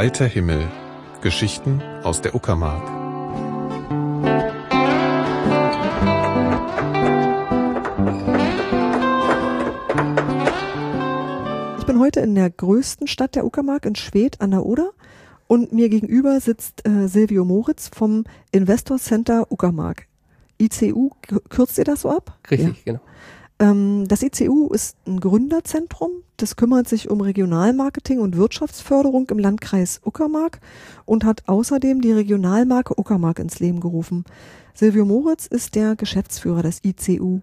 [0.00, 0.66] Weiter Himmel.
[1.20, 2.82] Geschichten aus der Uckermark.
[11.80, 14.92] Ich bin heute in der größten Stadt der Uckermark in Schwedt an der Oder
[15.46, 20.06] und mir gegenüber sitzt äh, Silvio Moritz vom Investor Center Uckermark.
[20.58, 21.10] ICU,
[21.50, 22.38] kürzt ihr das so ab?
[22.50, 22.92] Richtig, ja.
[22.92, 23.00] genau.
[23.60, 26.10] Ähm, das ICU ist ein Gründerzentrum.
[26.38, 30.60] Das kümmert sich um Regionalmarketing und Wirtschaftsförderung im Landkreis Uckermark
[31.04, 34.24] und hat außerdem die Regionalmarke Uckermark ins Leben gerufen.
[34.74, 37.40] Silvio Moritz ist der Geschäftsführer des ICU.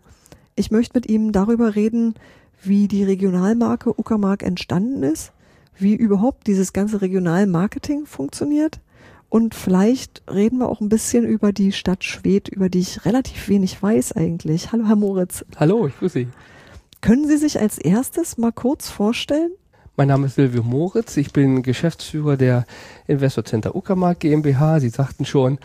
[0.56, 2.16] Ich möchte mit ihm darüber reden,
[2.64, 5.32] wie die Regionalmarke Uckermark entstanden ist,
[5.78, 8.82] wie überhaupt dieses ganze Regionalmarketing funktioniert
[9.30, 13.50] und vielleicht reden wir auch ein bisschen über die Stadt Schwedt, über die ich relativ
[13.50, 14.72] wenig weiß eigentlich.
[14.72, 15.44] Hallo, Herr Moritz.
[15.58, 16.28] Hallo, ich grüße Sie.
[17.02, 19.52] Können Sie sich als erstes mal kurz vorstellen?
[20.00, 21.18] Mein Name ist Silvio Moritz.
[21.18, 22.66] Ich bin Geschäftsführer der
[23.08, 24.80] Investor Center Uckermark GmbH.
[24.80, 25.58] Sie sagten schon,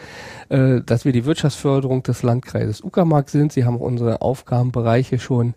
[0.49, 3.53] äh, dass wir die Wirtschaftsförderung des Landkreises Uckermark sind.
[3.53, 5.53] Sie haben unsere Aufgabenbereiche schon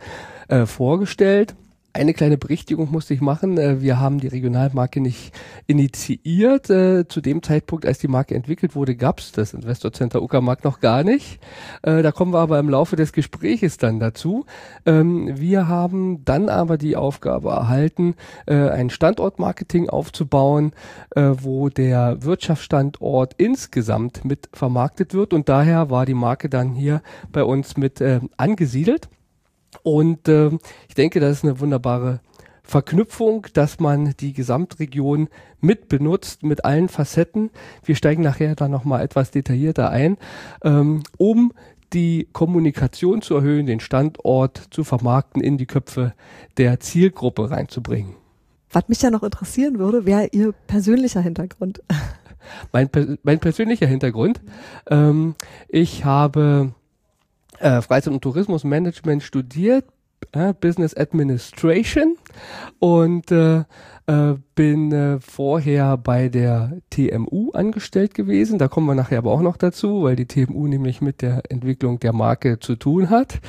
[0.50, 1.56] äh, vorgestellt.
[1.96, 3.58] Eine kleine Berichtigung musste ich machen.
[3.58, 5.32] Äh, wir haben die Regionalmarke nicht
[5.66, 6.70] initiiert.
[6.70, 10.66] Äh, zu dem Zeitpunkt, als die Marke entwickelt wurde, gab es das Investor Center Uckermark
[10.66, 11.40] noch gar nicht.
[11.84, 14.46] Äh, da kommen wir aber im Laufe des Gespräches dann dazu.
[14.86, 20.73] Ähm, wir haben dann aber die Aufgabe erhalten, ein Standortmarketing aufzubauen,
[21.16, 25.34] wo der Wirtschaftsstandort insgesamt mit vermarktet wird.
[25.34, 27.02] Und daher war die Marke dann hier
[27.32, 28.04] bei uns mit
[28.38, 29.08] angesiedelt.
[29.84, 30.52] Und äh,
[30.88, 32.20] ich denke, das ist eine wunderbare
[32.64, 35.30] Verknüpfung, dass man die Gesamtregion
[35.62, 37.52] mit benutzt, mit allen Facetten.
[37.84, 40.17] Wir steigen nachher dann nochmal etwas detaillierter ein,
[40.64, 41.54] ähm, um
[41.94, 46.14] die Kommunikation zu erhöhen, den Standort zu vermarkten, in die Köpfe
[46.58, 48.16] der Zielgruppe reinzubringen.
[48.72, 51.82] Was mich ja noch interessieren würde, wäre Ihr persönlicher Hintergrund.
[52.72, 52.89] Mein,
[53.23, 54.39] mein persönlicher Hintergrund.
[54.88, 55.33] Ähm,
[55.67, 56.73] ich habe
[57.60, 59.86] äh, Freizeit- und Tourismusmanagement studiert,
[60.32, 62.17] äh, Business Administration
[62.80, 63.64] und äh,
[64.08, 68.60] äh, bin äh, vorher bei der TMU angestellt gewesen.
[68.60, 71.99] Da kommen wir nachher aber auch noch dazu, weil die TMU nämlich mit der Entwicklung
[71.99, 73.39] der Marke zu tun hat.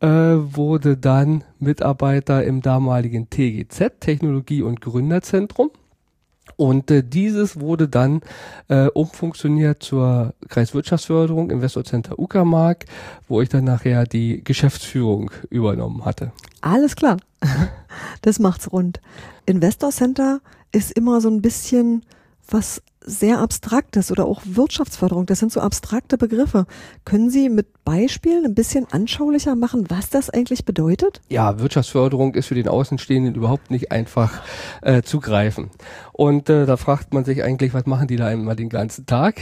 [0.00, 5.70] Äh, wurde dann Mitarbeiter im damaligen TGZ, Technologie- und Gründerzentrum.
[6.56, 8.20] Und äh, dieses wurde dann
[8.68, 12.86] äh, umfunktioniert zur Kreiswirtschaftsförderung Investorcenter Uckermark,
[13.28, 16.32] wo ich dann nachher die Geschäftsführung übernommen hatte.
[16.60, 17.16] Alles klar.
[18.22, 19.00] Das macht's rund.
[19.46, 20.40] Investorcenter
[20.72, 22.04] ist immer so ein bisschen
[22.52, 25.26] was sehr Abstraktes oder auch Wirtschaftsförderung.
[25.26, 26.66] Das sind so abstrakte Begriffe.
[27.04, 31.20] Können Sie mit Beispielen ein bisschen anschaulicher machen, was das eigentlich bedeutet?
[31.28, 34.42] Ja, Wirtschaftsförderung ist für den Außenstehenden überhaupt nicht einfach
[34.82, 35.70] äh, zu greifen.
[36.12, 39.40] Und äh, da fragt man sich eigentlich, was machen die da einmal den ganzen Tag?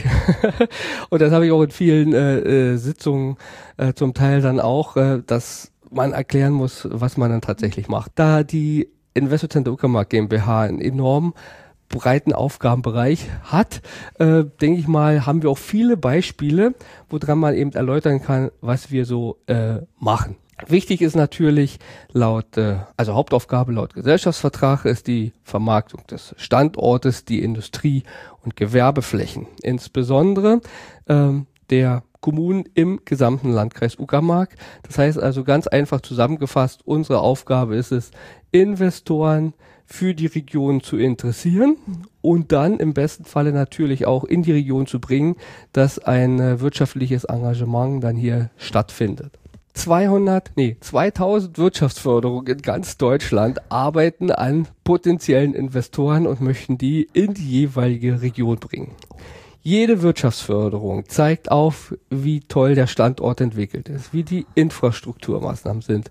[1.09, 2.39] Und das habe ich auch in vielen äh,
[2.73, 3.37] äh, Sitzungen
[3.77, 8.11] äh, zum Teil dann auch, äh, dass man erklären muss, was man dann tatsächlich macht.
[8.15, 11.33] Da die Investor Center Uckermark GmbH einen enorm
[11.89, 13.81] breiten Aufgabenbereich hat,
[14.19, 16.73] äh, denke ich mal, haben wir auch viele Beispiele,
[17.09, 20.37] woran man eben erläutern kann, was wir so äh, machen.
[20.67, 21.79] Wichtig ist natürlich
[22.11, 28.03] laut, äh, also Hauptaufgabe laut Gesellschaftsvertrag ist die Vermarktung des Standortes, die Industrie-
[28.43, 30.61] und Gewerbeflächen, insbesondere
[31.07, 34.55] ähm, der Kommunen im gesamten Landkreis Uckermark.
[34.83, 38.11] Das heißt also ganz einfach zusammengefasst, unsere Aufgabe ist es,
[38.51, 39.53] Investoren
[39.91, 41.77] für die Region zu interessieren
[42.21, 45.35] und dann im besten Falle natürlich auch in die Region zu bringen,
[45.73, 49.31] dass ein äh, wirtschaftliches Engagement dann hier stattfindet.
[49.73, 57.33] 200, nee, 2000 Wirtschaftsförderungen in ganz Deutschland arbeiten an potenziellen Investoren und möchten die in
[57.33, 58.91] die jeweilige Region bringen.
[59.61, 66.09] Jede Wirtschaftsförderung zeigt auf, wie toll der Standort entwickelt ist, wie die Infrastrukturmaßnahmen sind,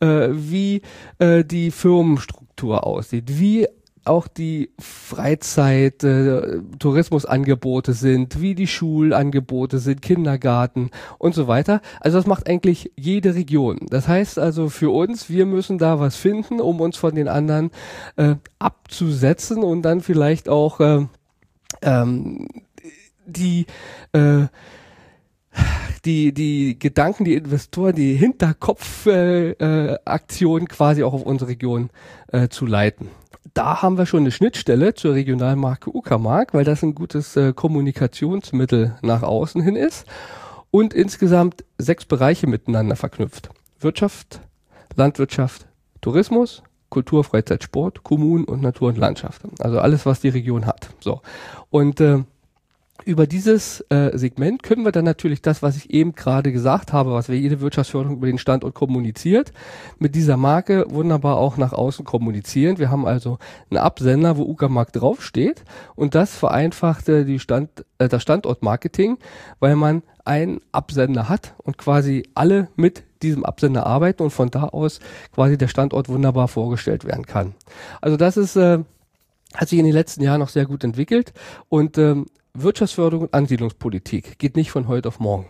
[0.00, 0.82] äh, wie
[1.18, 3.66] äh, die Firmenstruktur aussieht, wie
[4.04, 11.80] auch die Freizeit, äh, Tourismusangebote sind, wie die Schulangebote sind, Kindergarten und so weiter.
[12.00, 13.78] Also das macht eigentlich jede Region.
[13.88, 17.70] Das heißt also für uns, wir müssen da was finden, um uns von den anderen
[18.16, 21.06] äh, abzusetzen und dann vielleicht auch äh,
[21.82, 22.46] ähm,
[23.26, 23.66] die
[24.12, 24.46] äh,
[26.04, 31.90] die die Gedanken, die Investoren, die Hinterkopfaktionen äh, äh, quasi auch auf unsere Region
[32.32, 33.08] äh, zu leiten.
[33.52, 38.96] Da haben wir schon eine Schnittstelle zur Regionalmarke Uckermark, weil das ein gutes äh, Kommunikationsmittel
[39.02, 40.06] nach außen hin ist
[40.70, 43.50] und insgesamt sechs Bereiche miteinander verknüpft.
[43.78, 44.40] Wirtschaft,
[44.96, 45.66] Landwirtschaft,
[46.00, 49.42] Tourismus, Kultur, Freizeit, Sport, Kommunen und Natur und Landschaft.
[49.60, 50.88] Also alles, was die Region hat.
[51.00, 51.20] So.
[51.70, 52.24] Und äh,
[53.04, 57.12] über dieses äh, Segment können wir dann natürlich das, was ich eben gerade gesagt habe,
[57.12, 59.52] was wir jede Wirtschaftsförderung über den Standort kommuniziert,
[59.98, 62.78] mit dieser Marke wunderbar auch nach außen kommunizieren.
[62.78, 63.38] Wir haben also
[63.68, 65.64] einen Absender, wo Uckermark draufsteht
[65.96, 69.18] und das vereinfacht äh, die Stand, äh, das Standortmarketing,
[69.58, 74.64] weil man einen Absender hat und quasi alle mit diesem Absender arbeiten und von da
[74.64, 75.00] aus
[75.34, 77.54] quasi der Standort wunderbar vorgestellt werden kann.
[78.00, 78.78] Also das ist äh,
[79.54, 81.32] hat sich in den letzten Jahren noch sehr gut entwickelt
[81.68, 82.26] und ähm,
[82.56, 85.46] Wirtschaftsförderung und Ansiedlungspolitik geht nicht von heute auf morgen.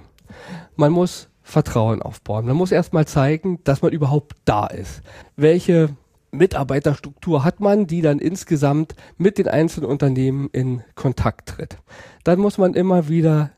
[0.75, 2.47] Man muss Vertrauen aufbauen.
[2.47, 5.03] Man muss erstmal zeigen, dass man überhaupt da ist.
[5.37, 5.91] Welche
[6.31, 11.77] Mitarbeiterstruktur hat man, die dann insgesamt mit den einzelnen Unternehmen in Kontakt tritt.
[12.25, 13.51] Dann muss man immer wieder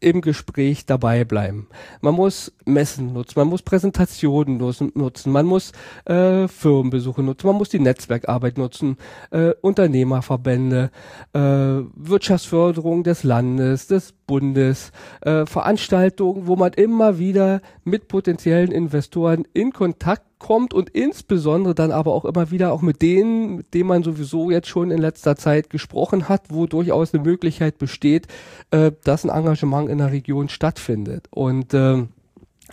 [0.00, 1.68] im Gespräch dabei bleiben.
[2.00, 5.72] Man muss Messen nutzen, man muss Präsentationen nutzen, man muss
[6.04, 8.96] äh, Firmenbesuche nutzen, man muss die Netzwerkarbeit nutzen,
[9.30, 10.90] äh, Unternehmerverbände,
[11.32, 14.92] äh, Wirtschaftsförderung des Landes, des Bundes,
[15.22, 21.90] äh, Veranstaltungen, wo man immer wieder mit potenziellen Investoren in Kontakt kommt und insbesondere dann
[21.90, 25.34] aber auch immer wieder auch mit denen, mit denen man sowieso jetzt schon in letzter
[25.34, 28.28] Zeit gesprochen hat, wo durchaus eine Möglichkeit besteht,
[28.70, 31.26] äh, dass ein Engagement in der Region stattfindet.
[31.30, 32.10] Und ähm,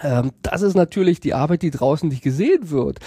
[0.02, 3.00] das ist natürlich die Arbeit, die draußen nicht gesehen wird.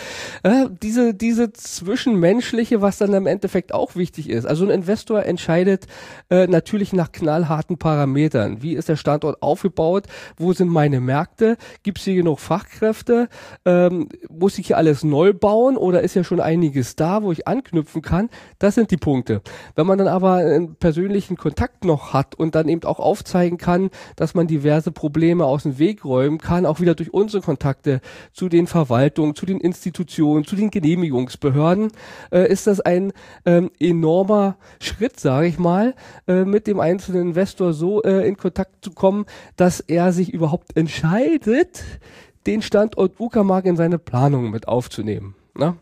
[0.43, 4.47] Äh, diese, diese zwischenmenschliche, was dann im Endeffekt auch wichtig ist.
[4.47, 5.87] Also ein Investor entscheidet
[6.31, 8.63] äh, natürlich nach knallharten Parametern.
[8.63, 10.07] Wie ist der Standort aufgebaut?
[10.39, 11.59] Wo sind meine Märkte?
[11.83, 13.29] Gibt es hier genug Fachkräfte?
[13.67, 17.47] Ähm, muss ich hier alles neu bauen oder ist ja schon einiges da, wo ich
[17.47, 18.31] anknüpfen kann?
[18.59, 19.43] Das sind die Punkte.
[19.75, 23.91] Wenn man dann aber einen persönlichen Kontakt noch hat und dann eben auch aufzeigen kann,
[24.17, 28.01] dass man diverse Probleme aus dem Weg räumen kann, auch auch wieder durch unsere Kontakte
[28.33, 31.91] zu den Verwaltungen, zu den Institutionen, zu den Genehmigungsbehörden,
[32.31, 33.13] äh, ist das ein
[33.45, 35.95] ähm, enormer Schritt, sage ich mal,
[36.27, 39.27] äh, mit dem einzelnen Investor so äh, in Kontakt zu kommen,
[39.57, 41.85] dass er sich überhaupt entscheidet,
[42.47, 45.35] den Standort Uckermark in seine Planung mit aufzunehmen.
[45.57, 45.77] Ne?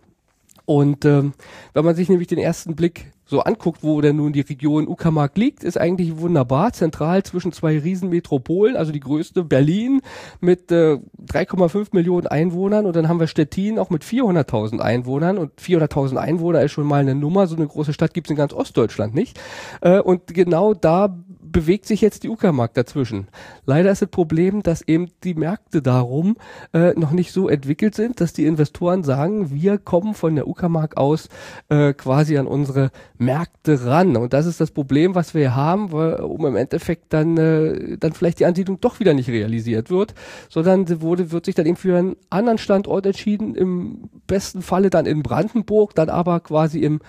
[0.67, 1.33] Und ähm,
[1.73, 5.37] wenn man sich nämlich den ersten Blick so anguckt, wo denn nun die Region Uckermark
[5.37, 6.73] liegt, ist eigentlich wunderbar.
[6.73, 10.01] Zentral zwischen zwei Riesenmetropolen, also die größte Berlin
[10.41, 12.87] mit äh, 3,5 Millionen Einwohnern.
[12.87, 15.39] Und dann haben wir Stettin auch mit 400.000 Einwohnern.
[15.39, 18.53] Und 400.000 Einwohner ist schon mal eine Nummer, so eine große Stadt gibt's in ganz
[18.53, 19.41] Ostdeutschland nicht.
[19.81, 21.17] Äh, und genau da
[21.56, 23.29] bewegt sich jetzt die Uckermark dazwischen.
[23.64, 26.37] Leider ist das Problem, dass eben die Märkte darum
[26.75, 30.99] äh, noch nicht so entwickelt sind, dass die Investoren sagen, wir kommen von der Uckermark
[30.99, 31.31] aus
[31.70, 34.19] äh, quasi an unsere Märkte ran.
[34.19, 38.12] Und das ist das Problem, was wir haben, weil, um im Endeffekt dann, äh, dann
[38.12, 40.12] vielleicht die Ansiedlung doch wieder nicht realisiert wird,
[40.50, 45.06] sondern wurde, wird sich dann eben für einen anderen Standort entschieden, im besten Falle dann
[45.06, 47.00] in Brandenburg, dann aber quasi im,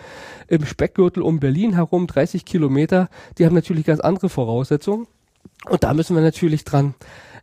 [0.47, 3.09] im Speckgürtel um Berlin herum, 30 Kilometer.
[3.37, 5.07] Die haben natürlich ganz andere Voraussetzungen.
[5.67, 6.93] Und da müssen wir natürlich dran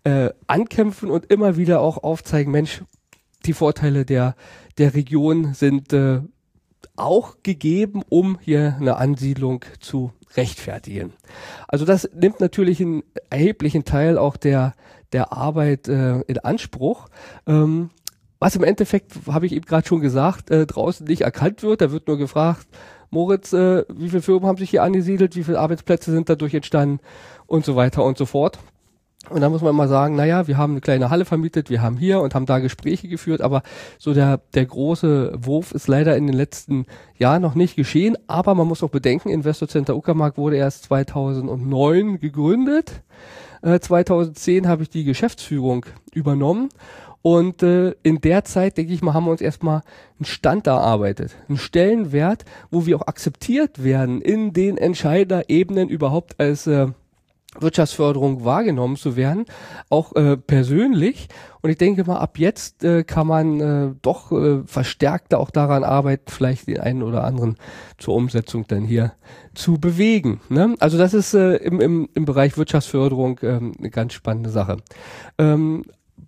[0.04, 2.84] äh, ankämpfen und immer wieder auch aufzeigen, Mensch,
[3.46, 4.36] die Vorteile der,
[4.78, 6.20] der Region sind äh,
[6.94, 11.14] auch gegeben, um hier eine Ansiedlung zu rechtfertigen.
[11.66, 14.74] Also das nimmt natürlich einen erheblichen Teil auch der,
[15.12, 17.08] der Arbeit äh, in Anspruch.
[17.48, 17.90] Ähm,
[18.38, 21.80] was im Endeffekt, habe ich eben gerade schon gesagt, äh, draußen nicht erkannt wird.
[21.80, 22.68] Da wird nur gefragt,
[23.14, 26.98] Moritz, äh, wie viele Firmen haben sich hier angesiedelt, wie viele Arbeitsplätze sind dadurch entstanden
[27.46, 28.58] und so weiter und so fort.
[29.30, 31.96] Und da muss man immer sagen, naja, wir haben eine kleine Halle vermietet, wir haben
[31.96, 33.62] hier und haben da Gespräche geführt, aber
[33.98, 36.84] so der, der große Wurf ist leider in den letzten
[37.16, 38.18] Jahren noch nicht geschehen.
[38.26, 43.02] Aber man muss auch bedenken, Investor Center Uckermark wurde erst 2009 gegründet.
[43.62, 46.68] Äh, 2010 habe ich die Geschäftsführung übernommen
[47.26, 49.80] und äh, in der Zeit, denke ich mal, haben wir uns erstmal
[50.18, 56.66] einen Stand erarbeitet, einen Stellenwert, wo wir auch akzeptiert werden, in den Entscheiderebenen überhaupt als
[56.66, 56.88] äh,
[57.58, 59.46] Wirtschaftsförderung wahrgenommen zu werden,
[59.88, 61.28] auch äh, persönlich.
[61.62, 65.82] Und ich denke mal, ab jetzt äh, kann man äh, doch äh, verstärkter auch daran
[65.82, 67.56] arbeiten, vielleicht den einen oder anderen
[67.96, 69.12] zur Umsetzung dann hier
[69.54, 70.42] zu bewegen.
[70.50, 70.74] Ne?
[70.78, 74.76] Also das ist äh, im, im, im Bereich Wirtschaftsförderung ähm, eine ganz spannende Sache.
[75.38, 75.84] Ähm,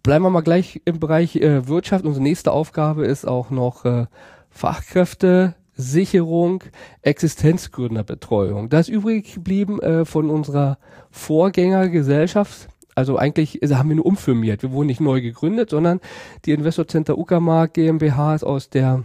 [0.06, 2.04] bleiben wir mal gleich im Bereich äh, Wirtschaft.
[2.04, 4.06] Unsere nächste Aufgabe ist auch noch äh,
[4.50, 5.56] Fachkräfte.
[5.78, 6.64] Sicherung,
[7.02, 8.70] Existenzgründerbetreuung.
[8.70, 10.78] Das ist übrig geblieben äh, von unserer
[11.10, 12.68] Vorgängergesellschaft.
[12.94, 14.62] Also eigentlich also haben wir nur umfirmiert.
[14.62, 16.00] Wir wurden nicht neu gegründet, sondern
[16.46, 19.02] die Investor Center Uckermark GmbH ist aus der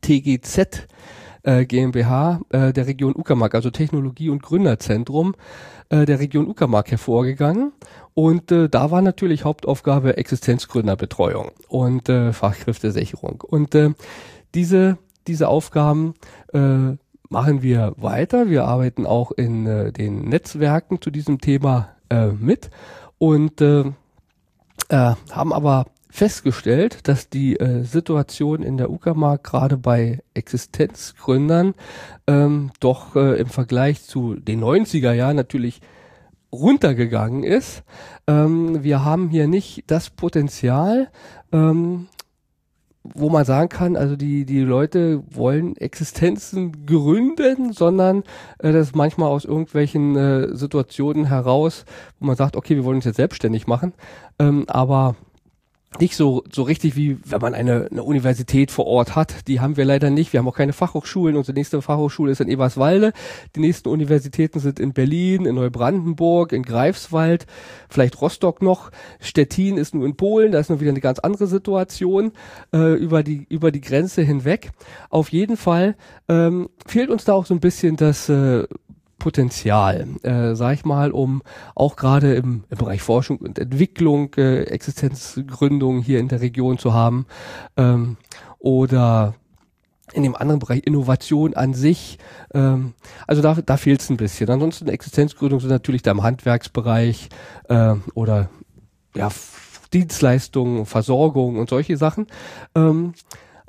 [0.00, 0.86] TGZ
[1.42, 5.34] äh, GmbH äh, der Region Uckermark, also Technologie- und Gründerzentrum
[5.92, 7.72] äh, der Region Uckermark hervorgegangen.
[8.14, 13.42] Und äh, da war natürlich Hauptaufgabe Existenzgründerbetreuung und äh, Fachkräftesicherung.
[13.42, 13.90] Und äh,
[14.54, 14.96] diese,
[15.26, 16.14] diese Aufgaben
[16.54, 16.96] äh,
[17.28, 18.48] machen wir weiter.
[18.48, 22.70] Wir arbeiten auch in äh, den Netzwerken zu diesem Thema äh, mit
[23.18, 23.84] und äh,
[24.88, 31.72] äh, haben aber festgestellt, dass die äh, Situation in der Uckermark gerade bei Existenzgründern
[32.26, 35.80] ähm, doch äh, im Vergleich zu den 90er Jahren natürlich
[36.52, 37.82] runtergegangen ist.
[38.26, 41.08] Ähm, wir haben hier nicht das Potenzial,
[41.50, 42.08] ähm,
[43.02, 48.22] wo man sagen kann, also die, die Leute wollen Existenzen gründen, sondern
[48.58, 51.86] äh, das ist manchmal aus irgendwelchen äh, Situationen heraus,
[52.20, 53.94] wo man sagt, okay, wir wollen uns jetzt selbstständig machen.
[54.38, 55.16] Ähm, aber
[56.00, 59.46] nicht so, so richtig wie wenn man eine, eine Universität vor Ort hat.
[59.48, 60.32] Die haben wir leider nicht.
[60.32, 61.36] Wir haben auch keine Fachhochschulen.
[61.36, 63.12] Unsere nächste Fachhochschule ist in Eberswalde.
[63.54, 67.46] Die nächsten Universitäten sind in Berlin, in Neubrandenburg, in Greifswald,
[67.88, 68.90] vielleicht Rostock noch.
[69.20, 70.52] Stettin ist nur in Polen.
[70.52, 72.32] Da ist nur wieder eine ganz andere Situation
[72.72, 74.72] äh, über, die, über die Grenze hinweg.
[75.10, 75.96] Auf jeden Fall
[76.28, 78.66] ähm, fehlt uns da auch so ein bisschen das äh,
[79.22, 81.42] Potenzial, äh, sag ich mal, um
[81.76, 86.92] auch gerade im, im, Bereich Forschung und Entwicklung äh, Existenzgründung hier in der Region zu
[86.92, 87.26] haben
[87.76, 88.16] ähm,
[88.58, 89.34] oder
[90.12, 92.18] in dem anderen Bereich Innovation an sich.
[92.52, 92.94] Ähm,
[93.28, 94.50] also da, da fehlt es ein bisschen.
[94.50, 97.28] Ansonsten Existenzgründung sind natürlich da im Handwerksbereich
[97.68, 98.50] äh, oder
[99.14, 99.30] ja
[99.92, 102.26] Dienstleistungen, Versorgung und solche Sachen.
[102.74, 103.14] Ähm,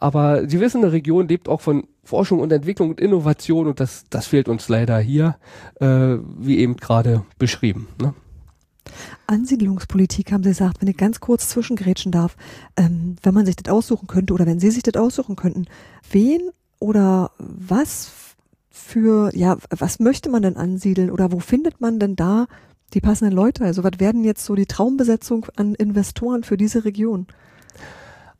[0.04, 4.04] aber Sie wissen, eine Region lebt auch von Forschung und Entwicklung und Innovation und das,
[4.10, 5.38] das fehlt uns leider hier,
[5.80, 7.88] äh, wie eben gerade beschrieben.
[8.02, 8.14] Ne?
[9.28, 12.36] Ansiedlungspolitik haben Sie gesagt, wenn ich ganz kurz zwischengrätschen darf,
[12.76, 15.68] ähm, wenn man sich das aussuchen könnte oder wenn Sie sich das aussuchen könnten,
[16.12, 16.42] wen
[16.80, 18.12] oder was
[18.70, 22.48] für, ja, was möchte man denn ansiedeln oder wo findet man denn da
[22.94, 23.64] die passenden Leute?
[23.64, 27.26] Also was werden jetzt so die Traumbesetzung an Investoren für diese Region?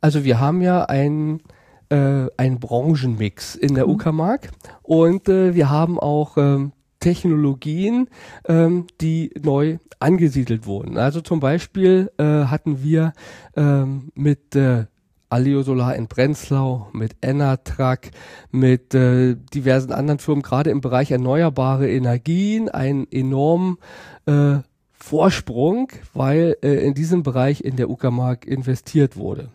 [0.02, 1.40] Also wir haben ja ein
[1.88, 3.92] äh, ein Branchenmix in der mhm.
[3.92, 4.50] Uckermark
[4.82, 8.08] und äh, wir haben auch ähm, Technologien,
[8.48, 10.96] ähm, die neu angesiedelt wurden.
[10.96, 13.12] Also zum Beispiel äh, hatten wir
[13.56, 14.86] ähm, mit äh,
[15.28, 18.10] Aleo Solar in Prenzlau, mit Enatrak,
[18.50, 23.78] mit äh, diversen anderen Firmen, gerade im Bereich erneuerbare Energien, einen enormen
[24.26, 24.58] äh,
[24.92, 29.50] Vorsprung, weil äh, in diesem Bereich in der Uckermark investiert wurde.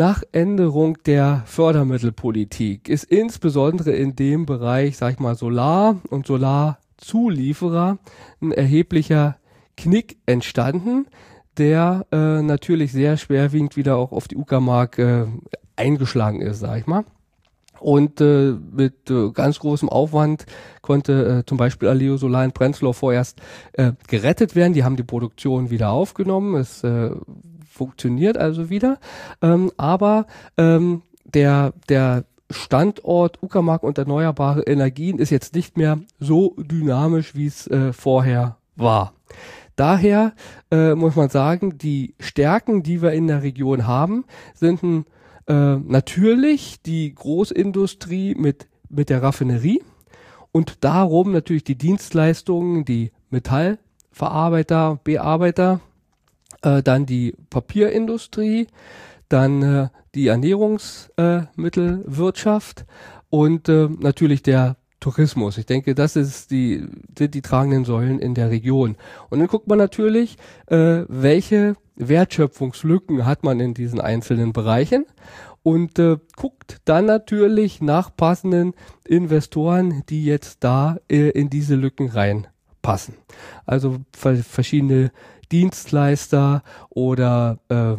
[0.00, 7.98] Nach Änderung der Fördermittelpolitik ist insbesondere in dem Bereich, sag ich mal, Solar und Solarzulieferer
[8.40, 9.36] ein erheblicher
[9.76, 11.06] Knick entstanden,
[11.58, 15.26] der äh, natürlich sehr schwerwiegend wieder auch auf die Uckermark äh,
[15.76, 17.04] eingeschlagen ist, sag ich mal.
[17.78, 20.46] Und äh, mit äh, ganz großem Aufwand
[20.80, 23.38] konnte äh, zum Beispiel Aleo Solar in Prenzlau vorerst
[23.74, 24.72] äh, gerettet werden.
[24.72, 26.54] Die haben die Produktion wieder aufgenommen.
[26.54, 27.10] Es äh,
[27.80, 28.98] funktioniert also wieder.
[29.40, 30.26] Ähm, aber
[30.58, 37.46] ähm, der, der Standort Uckermark und erneuerbare Energien ist jetzt nicht mehr so dynamisch, wie
[37.46, 39.14] es äh, vorher war.
[39.76, 40.34] Daher
[40.70, 45.06] äh, muss man sagen, die Stärken, die wir in der Region haben, sind
[45.46, 49.80] äh, natürlich die Großindustrie mit, mit der Raffinerie
[50.52, 55.80] und darum natürlich die Dienstleistungen, die Metallverarbeiter, Bearbeiter,
[56.62, 58.66] äh, dann die Papierindustrie,
[59.28, 62.84] dann äh, die Ernährungsmittelwirtschaft äh,
[63.30, 65.56] und äh, natürlich der Tourismus.
[65.56, 66.86] Ich denke, das ist die,
[67.16, 68.96] sind die tragenden Säulen in der Region.
[69.30, 70.36] Und dann guckt man natürlich,
[70.66, 75.06] äh, welche Wertschöpfungslücken hat man in diesen einzelnen Bereichen
[75.62, 78.74] und äh, guckt dann natürlich nach passenden
[79.06, 83.14] Investoren, die jetzt da äh, in diese Lücken reinpassen.
[83.66, 85.12] Also verschiedene
[85.50, 87.96] Dienstleister oder äh,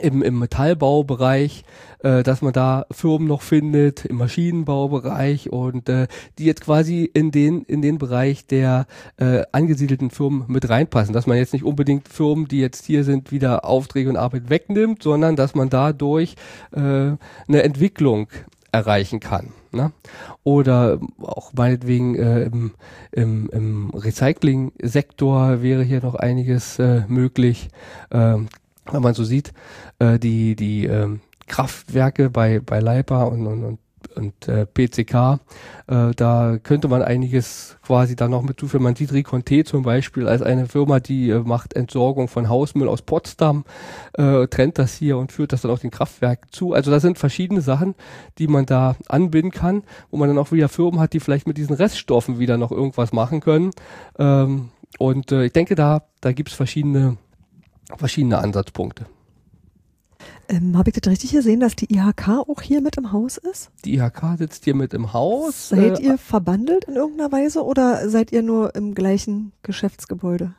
[0.00, 1.64] im, im Metallbaubereich,
[2.00, 7.30] äh, dass man da Firmen noch findet, im Maschinenbaubereich und äh, die jetzt quasi in
[7.30, 8.86] den in den Bereich der
[9.18, 13.30] äh, angesiedelten Firmen mit reinpassen, dass man jetzt nicht unbedingt Firmen, die jetzt hier sind,
[13.30, 16.34] wieder Aufträge und Arbeit wegnimmt, sondern dass man dadurch
[16.72, 18.28] äh, eine Entwicklung
[18.74, 19.52] erreichen kann.
[19.70, 19.92] Ne?
[20.42, 22.72] Oder auch meinetwegen äh, im,
[23.12, 27.68] im, im Recycling-Sektor wäre hier noch einiges äh, möglich.
[28.10, 28.48] Ähm,
[28.90, 29.52] wenn man so sieht,
[30.00, 33.78] äh, die, die ähm, Kraftwerke bei, bei Leipa und, und, und
[34.14, 35.40] und äh, PCK,
[35.86, 38.82] äh, da könnte man einiges quasi da noch mit zuführen.
[38.82, 43.02] Man sieht Riconte zum Beispiel als eine Firma, die äh, macht Entsorgung von Hausmüll aus
[43.02, 43.64] Potsdam,
[44.14, 46.72] äh, trennt das hier und führt das dann auch den Kraftwerken zu.
[46.72, 47.94] Also da sind verschiedene Sachen,
[48.38, 51.58] die man da anbinden kann, wo man dann auch wieder Firmen hat, die vielleicht mit
[51.58, 53.70] diesen Reststoffen wieder noch irgendwas machen können.
[54.18, 57.16] Ähm, und äh, ich denke, da, da gibt's verschiedene,
[57.96, 59.06] verschiedene Ansatzpunkte.
[60.48, 63.70] Ähm, Habe ich das richtig gesehen, dass die IHK auch hier mit im Haus ist?
[63.84, 65.70] Die IHK sitzt hier mit im Haus.
[65.70, 70.54] Seid äh, ihr verbandelt in irgendeiner Weise oder seid ihr nur im gleichen Geschäftsgebäude?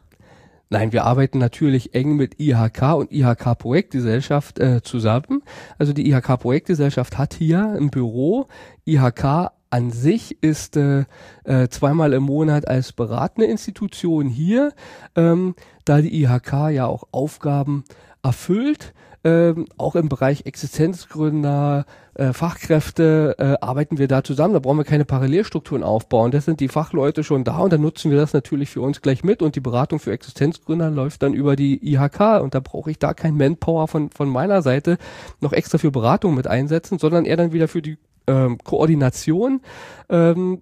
[0.70, 5.44] Nein, wir arbeiten natürlich eng mit IHK und IHK Projektgesellschaft äh, zusammen.
[5.78, 8.48] Also die IHK Projektgesellschaft hat hier ein Büro.
[8.86, 11.06] IHK an sich ist äh,
[11.44, 14.74] äh, zweimal im Monat als beratende Institution hier,
[15.16, 15.54] ähm,
[15.84, 17.84] da die IHK ja auch Aufgaben
[18.24, 18.94] erfüllt.
[19.26, 24.54] Ähm, auch im Bereich Existenzgründer, äh, Fachkräfte äh, arbeiten wir da zusammen.
[24.54, 26.30] Da brauchen wir keine Parallelstrukturen aufbauen.
[26.30, 29.24] Das sind die Fachleute schon da und dann nutzen wir das natürlich für uns gleich
[29.24, 33.00] mit und die Beratung für Existenzgründer läuft dann über die IHK und da brauche ich
[33.00, 35.00] da kein Manpower von, von meiner Seite
[35.42, 39.62] noch extra für Beratung mit einsetzen, sondern eher dann wieder für die ähm, Koordination.
[40.08, 40.62] Ähm,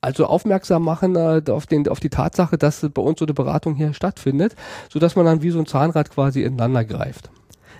[0.00, 3.76] also aufmerksam machen äh, auf, den, auf die Tatsache, dass bei uns so eine Beratung
[3.76, 4.56] hier stattfindet,
[4.90, 7.30] so dass man dann wie so ein Zahnrad quasi ineinander greift.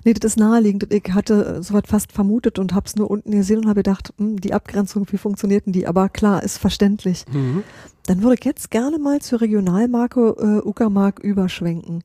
[0.05, 0.93] Nee, das ist naheliegend.
[0.93, 4.53] Ich hatte sowas fast vermutet und hab's nur unten gesehen und habe gedacht, hm, die
[4.53, 5.87] Abgrenzung, wie funktioniert denn die?
[5.87, 7.25] Aber klar, ist verständlich.
[7.33, 7.65] Mhm.
[8.07, 12.03] Dann würde ich jetzt gerne mal zur Regionalmarke äh, Uckermark überschwenken.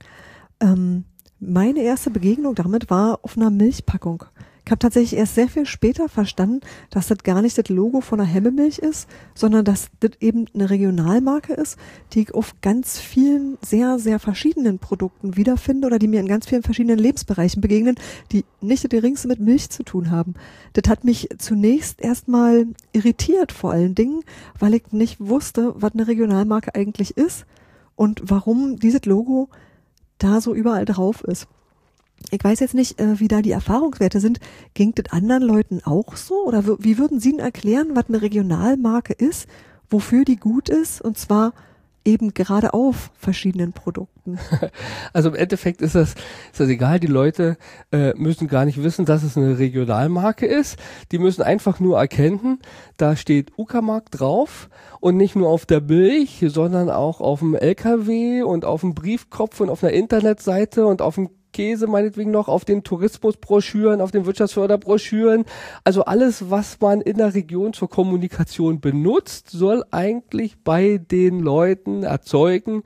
[0.62, 1.04] Ähm,
[1.40, 4.24] meine erste Begegnung damit war auf einer Milchpackung.
[4.66, 8.20] Ich habe tatsächlich erst sehr viel später verstanden, dass das gar nicht das Logo von
[8.20, 11.78] einer Hemmemilch ist, sondern dass das eben eine Regionalmarke ist,
[12.14, 16.48] die ich auf ganz vielen sehr, sehr verschiedenen Produkten wiederfinde oder die mir in ganz
[16.48, 17.96] vielen verschiedenen Lebensbereichen begegnen,
[18.32, 20.36] die nicht das geringste mit Milch zu tun haben.
[20.74, 24.22] Das hat mich zunächst erstmal irritiert vor allen Dingen,
[24.60, 27.46] weil ich nicht wusste, was eine Regionalmarke eigentlich ist
[27.96, 29.50] und warum dieses Logo
[30.20, 31.48] da so überall drauf ist.
[32.32, 34.40] Ich weiß jetzt nicht, äh, wie da die Erfahrungswerte sind.
[34.74, 36.46] Ging das anderen Leuten auch so?
[36.46, 39.48] Oder wie würden Sie Ihnen erklären, was eine Regionalmarke ist,
[39.90, 41.02] wofür die gut ist?
[41.02, 41.54] Und zwar
[42.06, 44.40] eben gerade auf verschiedenen Produkten.
[45.12, 47.00] Also im Endeffekt ist das, ist das egal.
[47.00, 47.58] Die Leute
[47.92, 50.78] äh, müssen gar nicht wissen, dass es eine Regionalmarke ist.
[51.12, 52.60] Die müssen einfach nur erkennen,
[52.98, 58.44] da steht Uckermark drauf und nicht nur auf der Milch, sondern auch auf dem LKW
[58.44, 62.66] und auf dem Briefkopf und auf einer Internetseite und auf dem Käse meinetwegen noch, auf
[62.66, 65.46] den Tourismusbroschüren, auf den Wirtschaftsförderbroschüren.
[65.84, 72.04] Also alles, was man in der Region zur Kommunikation benutzt, soll eigentlich bei den Leuten
[72.04, 72.84] erzeugen,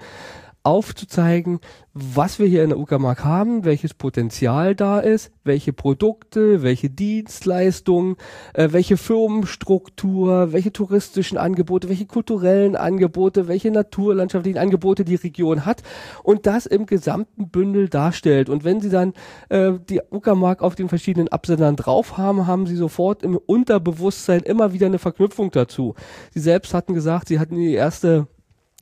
[0.64, 1.60] aufzuzeigen,
[1.94, 8.16] was wir hier in der Uckermark haben, welches Potenzial da ist, welche Produkte, welche Dienstleistungen,
[8.54, 15.84] äh, welche Firmenstruktur, welche touristischen Angebote, welche kulturellen Angebote, welche naturlandschaftlichen Angebote die Region hat
[16.24, 18.50] und das im gesamten Bündel darstellt.
[18.50, 19.14] Und wenn Sie dann
[19.50, 24.74] äh, die Uckermark auf den verschiedenen Absendern drauf haben, haben Sie sofort im Unterbewusstsein immer
[24.74, 25.94] wieder eine Verknüpfung dazu.
[26.34, 28.28] Sie selbst hatten gesagt, Sie hatten die erste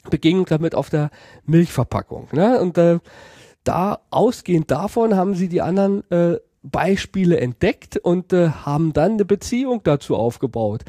[0.10, 1.12] Begegnung damit auf der
[1.46, 2.28] Milchverpackung.
[2.32, 2.60] Ne?
[2.60, 3.00] Und äh,
[3.64, 9.26] da ausgehend davon haben sie die anderen äh, Beispiele entdeckt und äh, haben dann eine
[9.26, 10.84] Beziehung dazu aufgebaut.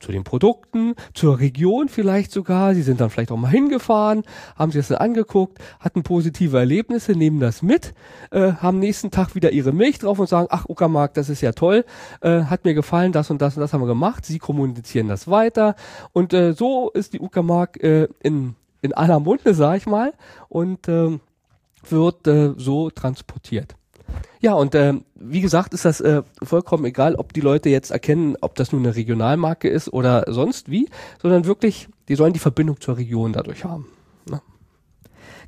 [0.00, 2.74] Zu den Produkten, zur Region vielleicht sogar.
[2.74, 4.22] Sie sind dann vielleicht auch mal hingefahren,
[4.56, 7.92] haben sich das dann angeguckt, hatten positive Erlebnisse, nehmen das mit,
[8.30, 11.52] äh, haben nächsten Tag wieder ihre Milch drauf und sagen, ach Uckermark, das ist ja
[11.52, 11.84] toll,
[12.22, 14.24] äh, hat mir gefallen, das und das und das haben wir gemacht.
[14.24, 15.76] Sie kommunizieren das weiter
[16.12, 20.12] und äh, so ist die Uckermark äh, in, in aller Munde, sag ich mal,
[20.48, 21.20] und ähm,
[21.88, 23.76] wird äh, so transportiert.
[24.40, 28.36] Ja, und äh, wie gesagt, ist das äh, vollkommen egal, ob die Leute jetzt erkennen,
[28.40, 30.88] ob das nun eine Regionalmarke ist oder sonst wie,
[31.20, 33.86] sondern wirklich, die sollen die Verbindung zur Region dadurch haben.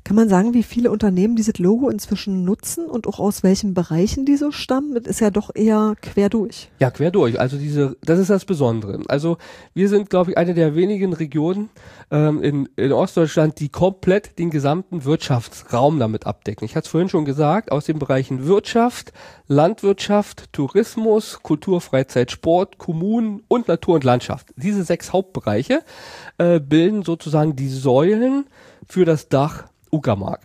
[0.05, 4.25] Kann man sagen, wie viele Unternehmen dieses Logo inzwischen nutzen und auch aus welchen Bereichen
[4.25, 4.95] die so stammen?
[4.95, 6.69] Das ist ja doch eher quer durch.
[6.79, 7.39] Ja, quer durch.
[7.39, 8.99] Also diese, das ist das Besondere.
[9.07, 9.37] Also
[9.73, 11.69] wir sind, glaube ich, eine der wenigen Regionen
[12.11, 16.65] ähm, in, in Ostdeutschland, die komplett den gesamten Wirtschaftsraum damit abdecken.
[16.65, 19.13] Ich hatte es vorhin schon gesagt, aus den Bereichen Wirtschaft,
[19.47, 24.47] Landwirtschaft, Tourismus, Kultur, Freizeit, Sport, Kommunen und Natur und Landschaft.
[24.57, 25.79] Diese sechs Hauptbereiche
[26.39, 28.47] äh, bilden sozusagen die Säulen
[28.89, 30.41] für das Dach Uckermark.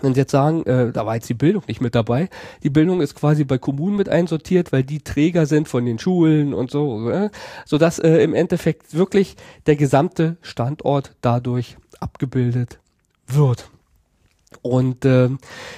[0.00, 2.28] Wenn Sie jetzt sagen, äh, da war jetzt die Bildung nicht mit dabei,
[2.62, 6.54] die Bildung ist quasi bei Kommunen mit einsortiert, weil die Träger sind von den Schulen
[6.54, 7.30] und so, äh,
[7.64, 12.78] sodass äh, im Endeffekt wirklich der gesamte Standort dadurch abgebildet
[13.26, 13.70] wird.
[14.62, 15.26] Und äh,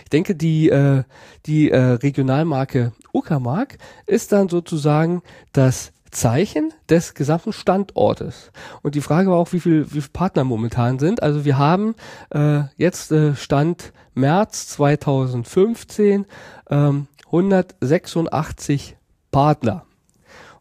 [0.04, 1.04] ich denke, die, äh,
[1.46, 5.22] die äh, Regionalmarke Uckermark ist dann sozusagen
[5.52, 8.50] das Zeichen des gesamten Standortes.
[8.82, 11.22] Und die Frage war auch, wie viel, wie viele Partner momentan sind.
[11.22, 11.94] Also wir haben
[12.30, 16.26] äh, jetzt äh, Stand März 2015
[16.68, 18.96] ähm, 186
[19.30, 19.84] Partner.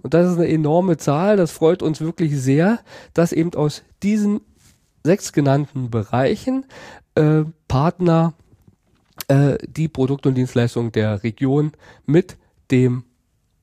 [0.02, 1.38] Und das ist eine enorme Zahl.
[1.38, 2.80] Das freut uns wirklich sehr,
[3.14, 4.42] dass eben aus diesen
[5.04, 6.66] sechs genannten Bereichen
[7.16, 8.34] äh, Partner
[9.28, 11.72] äh, die Produkte und Dienstleistungen der Region
[12.06, 12.38] mit
[12.72, 13.04] dem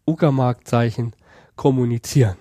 [0.06, 1.14] Uckermark-Zeichen
[1.56, 2.36] kommunizieren.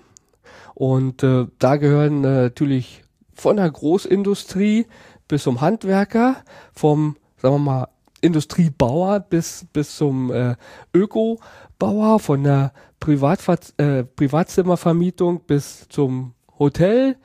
[0.74, 4.86] Und äh, da gehören äh, natürlich von der Großindustrie
[5.28, 6.38] bis zum Handwerker,
[6.74, 7.88] vom, sagen wir mal,
[8.22, 10.56] Industriebauer bis, bis zum äh,
[10.94, 17.18] Ökobauer, von der Privatver äh, Privatzimmervermietung bis zum Hotel,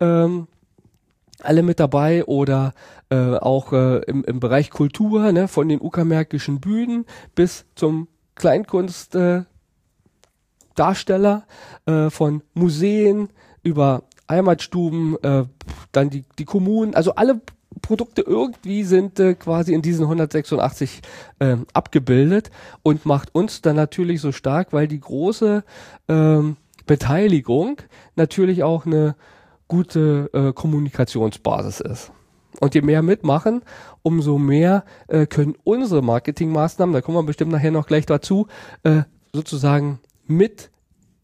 [0.00, 0.48] ähm,
[1.40, 2.72] alle mit dabei oder
[3.10, 9.40] äh, auch äh, im, im Bereich Kultur, ne, von den uckermärkischen Bühnen bis zum Kleinkunstdarsteller,
[9.40, 9.57] äh,
[10.78, 11.44] Darsteller,
[11.86, 13.28] äh, von Museen
[13.62, 15.44] über Heimatstuben, äh,
[15.92, 17.40] dann die, die Kommunen, also alle
[17.82, 21.00] Produkte irgendwie sind äh, quasi in diesen 186
[21.38, 22.50] äh, abgebildet
[22.82, 25.64] und macht uns dann natürlich so stark, weil die große
[26.08, 27.80] ähm, Beteiligung
[28.16, 29.14] natürlich auch eine
[29.68, 32.12] gute äh, Kommunikationsbasis ist.
[32.60, 33.62] Und je mehr mitmachen,
[34.02, 38.48] umso mehr äh, können unsere Marketingmaßnahmen, da kommen wir bestimmt nachher noch gleich dazu,
[38.82, 40.70] äh, sozusagen mit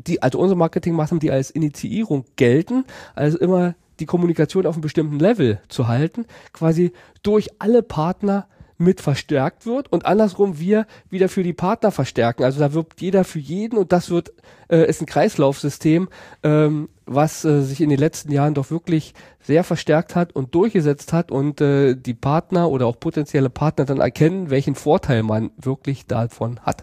[0.07, 5.19] die, also unsere Marketingmaßnahmen, die als Initiierung gelten, also immer die Kommunikation auf einem bestimmten
[5.19, 11.45] Level zu halten, quasi durch alle Partner mit verstärkt wird und andersrum wir wieder für
[11.45, 12.43] die Partner verstärken.
[12.43, 14.33] Also da wirbt jeder für jeden und das wird
[14.69, 16.09] äh, ist ein Kreislaufsystem,
[16.43, 21.13] ähm, was äh, sich in den letzten Jahren doch wirklich sehr verstärkt hat und durchgesetzt
[21.13, 26.07] hat und äh, die Partner oder auch potenzielle Partner dann erkennen, welchen Vorteil man wirklich
[26.07, 26.83] davon hat.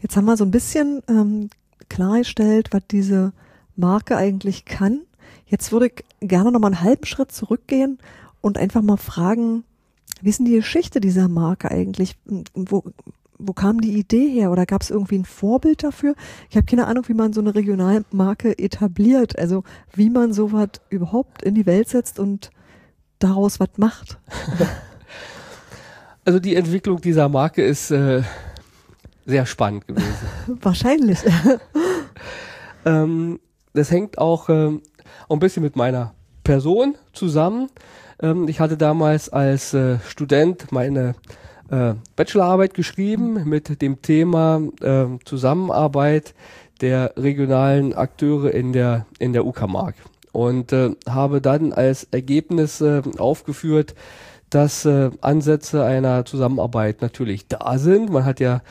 [0.00, 1.50] Jetzt haben wir so ein bisschen ähm,
[1.88, 3.32] klargestellt, was diese
[3.76, 5.00] Marke eigentlich kann.
[5.46, 7.98] Jetzt würde ich gerne noch mal einen halben Schritt zurückgehen
[8.40, 9.64] und einfach mal fragen,
[10.20, 12.16] wie ist denn die Geschichte dieser Marke eigentlich?
[12.54, 12.84] Wo,
[13.38, 14.52] wo kam die Idee her?
[14.52, 16.14] Oder gab es irgendwie ein Vorbild dafür?
[16.48, 19.38] Ich habe keine Ahnung, wie man so eine Regionalmarke etabliert.
[19.38, 22.50] Also wie man sowas überhaupt in die Welt setzt und
[23.18, 24.18] daraus was macht.
[26.24, 28.22] Also die Entwicklung dieser Marke ist äh,
[29.26, 30.26] sehr spannend gewesen.
[30.62, 31.18] Wahrscheinlich.
[32.84, 33.40] ähm,
[33.74, 34.70] das hängt auch äh,
[35.28, 37.68] ein bisschen mit meiner Person zusammen.
[38.20, 41.14] Ähm, ich hatte damals als äh, Student meine
[41.70, 46.34] äh, Bachelorarbeit geschrieben mit dem Thema äh, Zusammenarbeit
[46.80, 49.94] der regionalen Akteure in der in der Uckermark
[50.32, 53.94] und äh, habe dann als Ergebnis äh, aufgeführt,
[54.50, 58.10] dass äh, Ansätze einer Zusammenarbeit natürlich da sind.
[58.10, 58.62] Man hat ja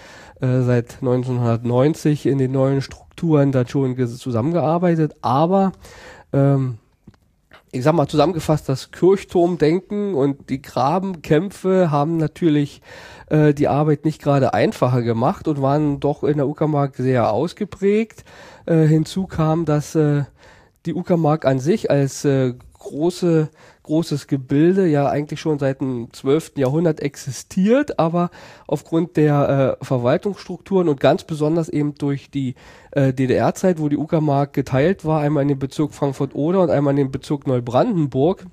[0.42, 5.72] äh, seit 1990 in den neuen Strukturen dann schon zusammengearbeitet, aber
[6.34, 6.78] ähm,
[7.72, 12.82] ich sag mal zusammengefasst, das Kirchturmdenken und die Grabenkämpfe haben natürlich
[13.28, 18.26] äh, die Arbeit nicht gerade einfacher gemacht und waren doch in der Uckermark sehr ausgeprägt.
[18.66, 20.24] Äh, hinzu kam, dass äh,
[20.86, 23.50] die Uckermark an sich als äh, große
[23.84, 26.54] großes Gebilde ja eigentlich schon seit dem 12.
[26.58, 28.30] Jahrhundert existiert, aber
[28.68, 32.56] aufgrund der äh, Verwaltungsstrukturen und ganz besonders eben durch die
[32.92, 36.98] äh, DDR-Zeit, wo die Uckermark geteilt war, einmal in den Bezirk Frankfurt-Oder und einmal in
[36.98, 38.46] den Bezirk Neubrandenburg,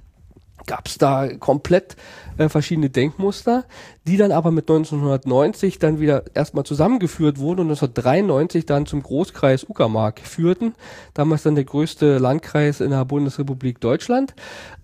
[0.66, 1.96] gab es da komplett
[2.38, 3.64] äh, verschiedene Denkmuster,
[4.06, 9.68] die dann aber mit 1990 dann wieder erstmal zusammengeführt wurden und 1993 dann zum Großkreis
[9.68, 10.74] Uckermark führten.
[11.14, 14.34] Damals dann der größte Landkreis in der Bundesrepublik Deutschland.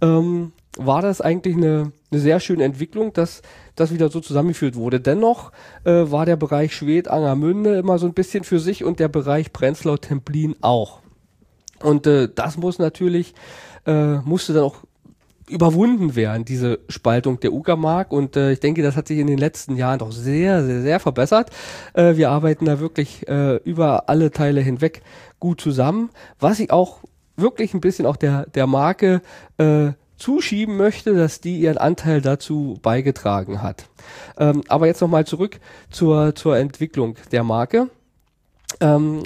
[0.01, 3.43] Ähm, war das eigentlich eine, eine sehr schöne Entwicklung, dass
[3.77, 5.01] das wieder so zusammengeführt wurde.
[5.01, 5.53] Dennoch
[5.85, 10.57] äh, war der Bereich Schwedt-Angermünde immer so ein bisschen für sich und der Bereich Prenzlau-Templin
[10.61, 11.01] auch.
[11.81, 13.35] Und äh, das muss natürlich,
[13.87, 14.77] äh, musste dann auch
[15.55, 18.13] überwunden werden, diese Spaltung der Uckermark.
[18.13, 21.01] Und äh, ich denke, das hat sich in den letzten Jahren doch sehr, sehr, sehr
[21.01, 21.51] verbessert.
[21.95, 25.03] Äh, wir arbeiten da wirklich äh, über alle Teile hinweg
[25.39, 26.99] gut zusammen, was ich auch
[27.37, 29.23] wirklich ein bisschen auch der, der Marke
[29.59, 33.87] äh, zuschieben möchte, dass die ihren Anteil dazu beigetragen hat.
[34.39, 37.91] Ähm, aber jetzt nochmal zurück zur, zur Entwicklung der Marke.
[38.81, 39.23] Ähm,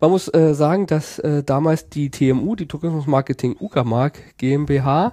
[0.00, 5.12] man muss äh, sagen, dass äh, damals die TMU, die Tourismusmarketing Uckermark GmbH,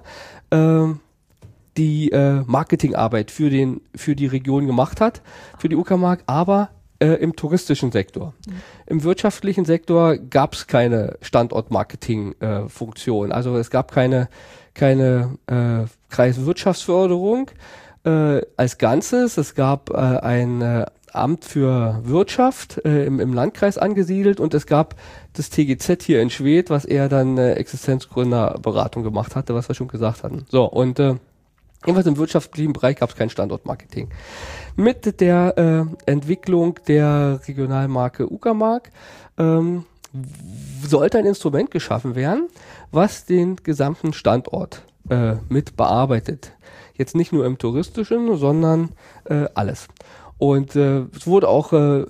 [0.50, 5.22] die äh, Marketingarbeit für den für die Region gemacht hat,
[5.58, 8.32] für die Uckermark, aber äh, im touristischen Sektor.
[8.46, 8.52] Mhm.
[8.86, 13.30] Im wirtschaftlichen Sektor gab es keine Standortmarketing-Funktion.
[13.30, 14.28] Äh, also es gab keine
[14.76, 17.50] keine äh, Kreiswirtschaftsförderung
[18.04, 19.38] äh, als Ganzes.
[19.38, 24.96] Es gab äh, ein Amt für Wirtschaft im, im Landkreis angesiedelt und es gab
[25.38, 29.88] das TGZ hier in Schwedt, was eher dann äh, Existenzgründerberatung gemacht hatte, was wir schon
[29.88, 30.46] gesagt hatten.
[30.48, 31.16] So, und äh,
[31.84, 34.08] jedenfalls im wirtschaftlichen Bereich gab es kein Standortmarketing.
[34.76, 38.90] Mit der äh, Entwicklung der Regionalmarke Uckermark
[39.38, 39.84] ähm,
[40.86, 42.48] sollte ein Instrument geschaffen werden,
[42.90, 46.52] was den gesamten Standort äh, mit bearbeitet.
[46.94, 48.90] Jetzt nicht nur im touristischen, sondern
[49.24, 49.88] äh, alles.
[50.38, 52.06] Und äh, es wurde auch äh,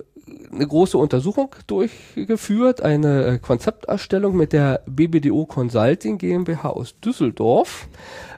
[0.51, 7.87] eine große Untersuchung durchgeführt, eine äh, Konzepterstellung mit der BBDO Consulting GmbH aus Düsseldorf,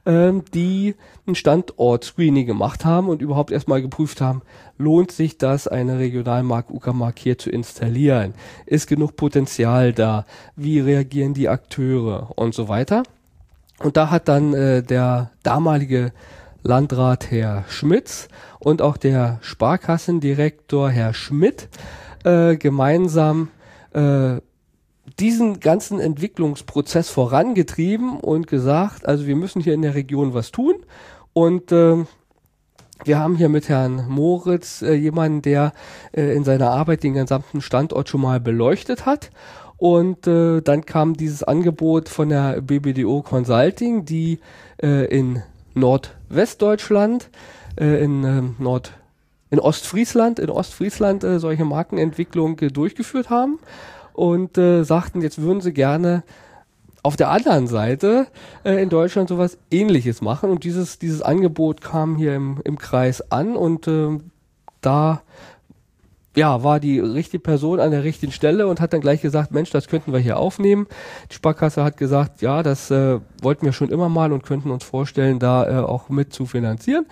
[0.06, 0.96] ähm, die
[1.28, 4.42] ein Standort-Screening gemacht haben und überhaupt erstmal geprüft haben,
[4.78, 8.34] lohnt sich das, eine Regionalmark Uckermark hier zu installieren?
[8.66, 10.26] Ist genug Potenzial da?
[10.56, 13.04] Wie reagieren die Akteure und so weiter?
[13.80, 16.12] Und da hat dann äh, der damalige
[16.64, 18.28] Landrat Herr Schmitz
[18.60, 21.70] und auch der Sparkassendirektor Herr Schmidt
[22.24, 23.50] äh, gemeinsam
[23.94, 24.38] äh,
[25.20, 30.76] diesen ganzen Entwicklungsprozess vorangetrieben und gesagt, also wir müssen hier in der Region was tun
[31.34, 31.98] und äh,
[33.06, 35.72] wir haben hier mit Herrn Moritz äh, jemanden, der
[36.12, 39.32] äh, in seiner Arbeit den gesamten Standort schon mal beleuchtet hat.
[39.78, 44.40] Und äh, dann kam dieses Angebot von der BBDO Consulting, die
[44.84, 45.42] äh, in
[46.30, 47.30] Nordwestdeutschland,
[47.80, 48.94] äh, in äh, Nord
[49.52, 53.58] in Ostfriesland, in Ostfriesland äh, solche Markenentwicklung äh, durchgeführt haben
[54.14, 56.24] und äh, sagten, jetzt würden sie gerne
[57.02, 58.28] auf der anderen Seite
[58.64, 60.52] äh, in Deutschland sowas ähnliches machen.
[60.52, 64.20] Und dieses, dieses Angebot kam hier im, im Kreis an und äh,
[64.82, 65.24] da
[66.36, 69.72] ja, war die richtige Person an der richtigen Stelle und hat dann gleich gesagt, Mensch,
[69.72, 70.88] das könnten wir hier aufnehmen.
[71.32, 74.84] Die Sparkasse hat gesagt, ja, das äh, wollten wir schon immer mal und könnten uns
[74.84, 77.08] vorstellen, da äh, auch mit zu finanzieren.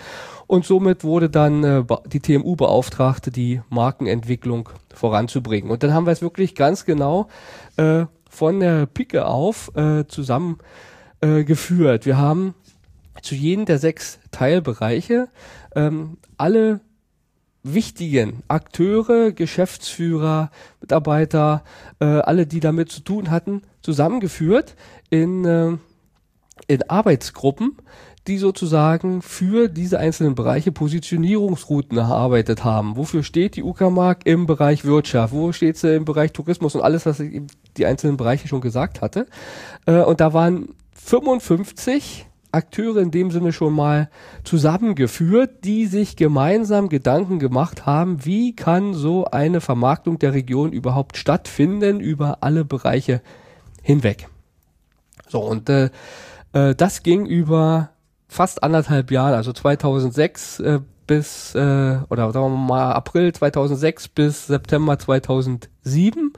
[0.46, 5.72] Und somit wurde dann äh, die TMU beauftragt, die Markenentwicklung voranzubringen.
[5.72, 7.28] Und dann haben wir es wirklich ganz genau
[7.78, 10.60] äh, von der Pike auf äh, zusammen
[11.22, 12.06] äh, geführt.
[12.06, 12.54] Wir haben
[13.24, 15.28] zu jedem der sechs Teilbereiche
[15.76, 16.82] ähm, alle
[17.74, 20.52] wichtigen Akteure, Geschäftsführer,
[20.82, 21.64] Mitarbeiter,
[22.00, 24.76] äh, alle, die damit zu tun hatten, zusammengeführt
[25.10, 25.78] in, äh,
[26.68, 27.78] in Arbeitsgruppen,
[28.28, 32.98] die sozusagen für diese einzelnen Bereiche Positionierungsrouten erarbeitet haben.
[32.98, 35.34] Wofür steht die Uckermark im Bereich Wirtschaft?
[35.34, 37.42] Wo steht sie im Bereich Tourismus und alles, was ich
[37.78, 39.28] die einzelnen Bereiche schon gesagt hatte?
[39.86, 42.26] Äh, und da waren 55
[42.58, 44.10] Akteure in dem Sinne schon mal
[44.44, 51.18] zusammengeführt, die sich gemeinsam Gedanken gemacht haben, wie kann so eine Vermarktung der Region überhaupt
[51.18, 53.22] stattfinden über alle Bereiche
[53.82, 54.28] hinweg.
[55.30, 55.90] So, und äh,
[56.54, 57.92] äh, das ging über
[58.28, 64.48] fast anderthalb Jahre, also 2006 äh, bis, äh, oder sagen wir mal April 2006 bis
[64.48, 66.34] September 2007,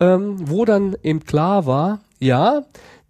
[0.00, 2.62] ähm, wo dann eben klar war, ja,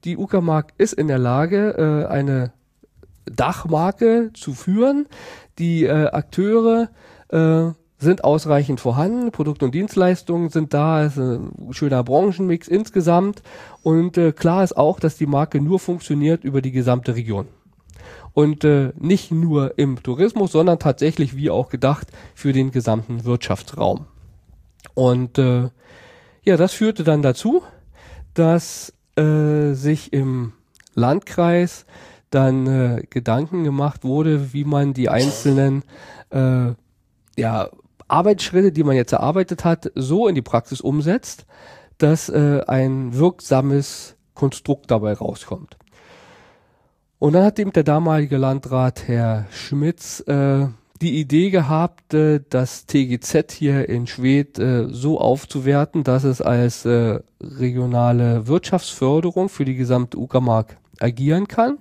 [0.05, 2.53] die Uckermark ist in der Lage, äh, eine
[3.25, 5.07] Dachmarke zu führen.
[5.59, 6.89] Die äh, Akteure
[7.29, 13.43] äh, sind ausreichend vorhanden, Produkte und Dienstleistungen sind da, ist ein schöner Branchenmix insgesamt
[13.83, 17.47] und äh, klar ist auch, dass die Marke nur funktioniert über die gesamte Region.
[18.35, 24.07] Und äh, nicht nur im Tourismus, sondern tatsächlich, wie auch gedacht, für den gesamten Wirtschaftsraum.
[24.95, 25.69] Und äh,
[26.43, 27.63] ja, das führte dann dazu,
[28.35, 30.53] dass äh, sich im
[30.95, 31.87] Landkreis
[32.31, 35.83] dann äh, Gedanken gemacht wurde, wie man die einzelnen
[36.31, 36.73] äh,
[37.37, 37.71] ja,
[38.09, 41.47] Arbeitsschritte, die man jetzt erarbeitet hat, so in die Praxis umsetzt,
[41.99, 45.77] dass äh, ein wirksames Konstrukt dabei rauskommt.
[47.19, 50.67] Und dann hat eben der damalige Landrat Herr Schmitz äh,
[51.03, 56.87] die Idee gehabt, äh, das TGZ hier in Schwedt äh, so aufzuwerten, dass es als
[56.87, 61.79] äh, regionale Wirtschaftsförderung für die gesamte Uckermark agieren kann.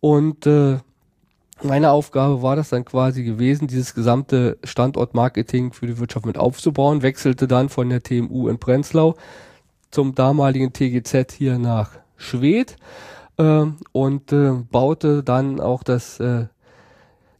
[0.00, 0.78] Und äh,
[1.62, 7.02] meine Aufgabe war das dann quasi gewesen, dieses gesamte Standortmarketing für die Wirtschaft mit aufzubauen,
[7.02, 9.14] wechselte dann von der TMU in Prenzlau
[9.90, 12.76] zum damaligen TGZ hier nach Schwedt
[13.36, 16.46] äh, und äh, baute dann auch das äh,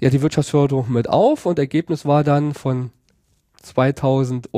[0.03, 2.91] ja die Wirtschaftsförderung mit auf und Ergebnis war dann von
[3.62, 4.51] 2007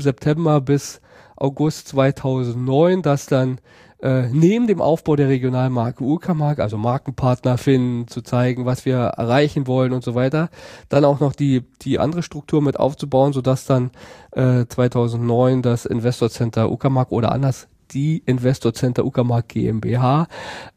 [0.00, 1.00] September bis
[1.36, 3.60] August 2009, dass dann
[4.02, 9.68] äh, neben dem Aufbau der Regionalmarke Uckermark, also Markenpartner finden, zu zeigen, was wir erreichen
[9.68, 10.50] wollen und so weiter,
[10.88, 13.92] dann auch noch die die andere Struktur mit aufzubauen, sodass dann
[14.32, 20.26] äh, 2009 das Investor Center Uckermark oder anders die Investor Center Uckermark GmbH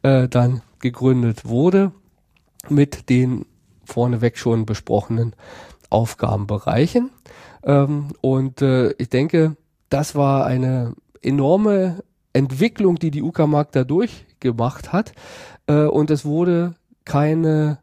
[0.04, 1.92] äh, dann gegründet wurde
[2.70, 3.46] mit den
[3.86, 5.36] vorneweg schon besprochenen
[5.90, 7.12] Aufgabenbereichen.
[7.64, 9.56] Ähm, und äh, ich denke,
[9.90, 15.14] das war eine enorme Entwicklung, die die Uckermark da durchgemacht hat.
[15.68, 17.80] Äh, und es wurde keine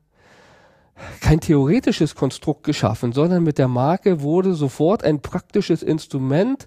[1.21, 6.67] kein theoretisches Konstrukt geschaffen, sondern mit der Marke wurde sofort ein praktisches Instrument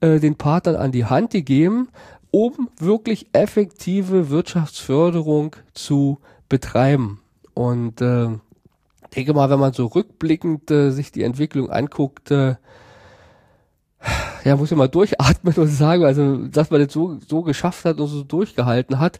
[0.00, 1.88] äh, den Partnern an die Hand gegeben,
[2.30, 6.18] um wirklich effektive Wirtschaftsförderung zu
[6.48, 7.20] betreiben.
[7.52, 8.28] Und äh,
[9.14, 12.56] denke mal, wenn man so rückblickend äh, sich die Entwicklung anguckt, äh,
[14.44, 17.98] ja, muss ich mal durchatmen und sagen, also, dass man das so, so geschafft hat
[17.98, 19.18] und so durchgehalten hat,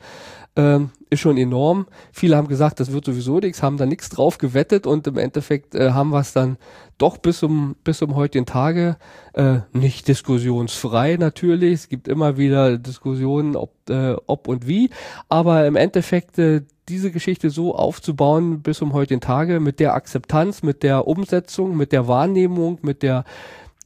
[0.56, 1.86] ähm, ist schon enorm.
[2.12, 5.74] Viele haben gesagt, das wird sowieso nichts, haben da nichts drauf gewettet und im Endeffekt
[5.74, 6.58] äh, haben wir es dann
[6.98, 8.96] doch bis um bis um heutigen Tage
[9.32, 11.74] äh, nicht diskussionsfrei natürlich.
[11.74, 14.90] Es gibt immer wieder Diskussionen, ob äh, ob und wie,
[15.28, 20.62] aber im Endeffekt äh, diese Geschichte so aufzubauen bis um heutigen Tage mit der Akzeptanz,
[20.62, 23.24] mit der Umsetzung, mit der Wahrnehmung, mit der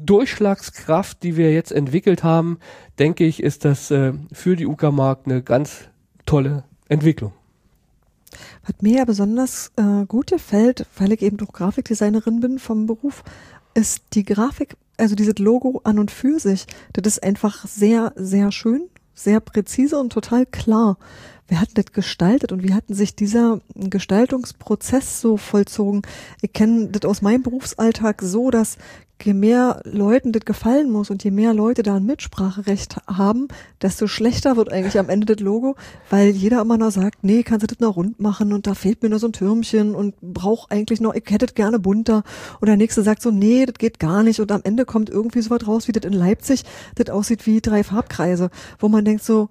[0.00, 2.59] Durchschlagskraft, die wir jetzt entwickelt haben,
[2.98, 5.88] denke ich, ist das äh, für die Uckermark eine ganz
[6.29, 7.33] tolle Entwicklung.
[8.67, 13.25] Was mir ja besonders äh, gut gefällt, weil ich eben doch Grafikdesignerin bin vom Beruf,
[13.73, 16.67] ist die Grafik, also dieses Logo an und für sich.
[16.93, 20.99] Das ist einfach sehr, sehr schön, sehr präzise und total klar.
[21.48, 26.02] Wer hat das gestaltet und wie hatten sich dieser Gestaltungsprozess so vollzogen?
[26.42, 28.76] Ich kenne das aus meinem Berufsalltag so, dass
[29.22, 33.48] je mehr Leuten das gefallen muss und je mehr Leute da ein Mitspracherecht haben,
[33.80, 35.74] desto schlechter wird eigentlich am Ende das Logo,
[36.11, 39.02] weil jeder immer noch sagt, nee, kannst du das noch rund machen und da fehlt
[39.02, 42.22] mir nur so ein Türmchen und brauch eigentlich noch, ich hätte das gerne bunter.
[42.61, 45.40] Und der nächste sagt so, nee, das geht gar nicht und am Ende kommt irgendwie
[45.40, 49.24] so was raus, wie das in Leipzig, das aussieht wie drei Farbkreise, wo man denkt
[49.24, 49.48] so,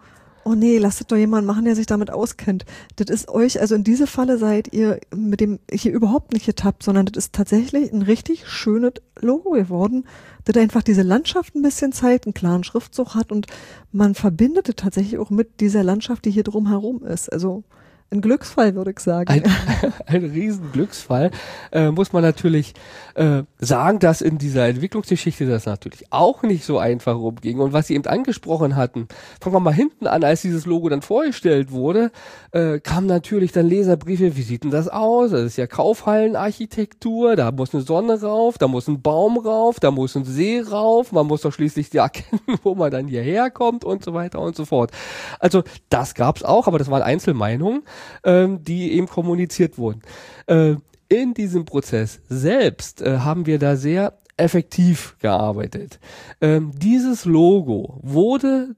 [0.47, 2.65] oh nee, lasst doch jemand machen, der sich damit auskennt.
[2.95, 6.83] Das ist euch, also in diese Falle seid ihr mit dem hier überhaupt nicht getappt,
[6.83, 10.05] sondern das ist tatsächlich ein richtig schönes Logo geworden,
[10.45, 13.47] das einfach diese Landschaft ein bisschen zeigt, einen klaren Schriftzug hat und
[13.91, 17.31] man verbindet es tatsächlich auch mit dieser Landschaft, die hier drumherum ist.
[17.31, 17.63] Also
[18.10, 19.30] ein Glücksfall, würde ich sagen.
[19.30, 19.43] Ein,
[20.06, 21.32] ein Riesenglücksfall.
[21.72, 22.74] Äh, muss man natürlich
[23.15, 27.60] äh, sagen, dass in dieser Entwicklungsgeschichte das natürlich auch nicht so einfach rumging.
[27.60, 29.08] Und was Sie eben angesprochen hatten,
[29.41, 32.12] fangen wir mal hinten an, als dieses Logo dann vorgestellt wurde,
[32.52, 35.32] äh, kamen natürlich dann Leserbriefe, wie sieht denn das aus?
[35.32, 39.91] Das ist ja Kaufhallenarchitektur, da muss eine Sonne rauf, da muss ein Baum rauf, da
[39.91, 43.84] muss ein See rauf, man muss doch schließlich ja erkennen, wo man dann hierher kommt
[43.84, 44.91] und so weiter und so fort.
[45.39, 47.84] Also das gab's auch, aber das waren Einzelmeinungen
[48.23, 50.01] ähm, die eben kommuniziert wurden.
[50.47, 50.75] Äh,
[51.10, 55.99] in diesem Prozess selbst äh, haben wir da sehr effektiv gearbeitet.
[56.41, 58.75] Ähm, dieses Logo wurde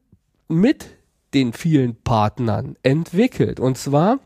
[0.47, 0.87] mit
[1.33, 4.19] den vielen Partnern entwickelt und zwar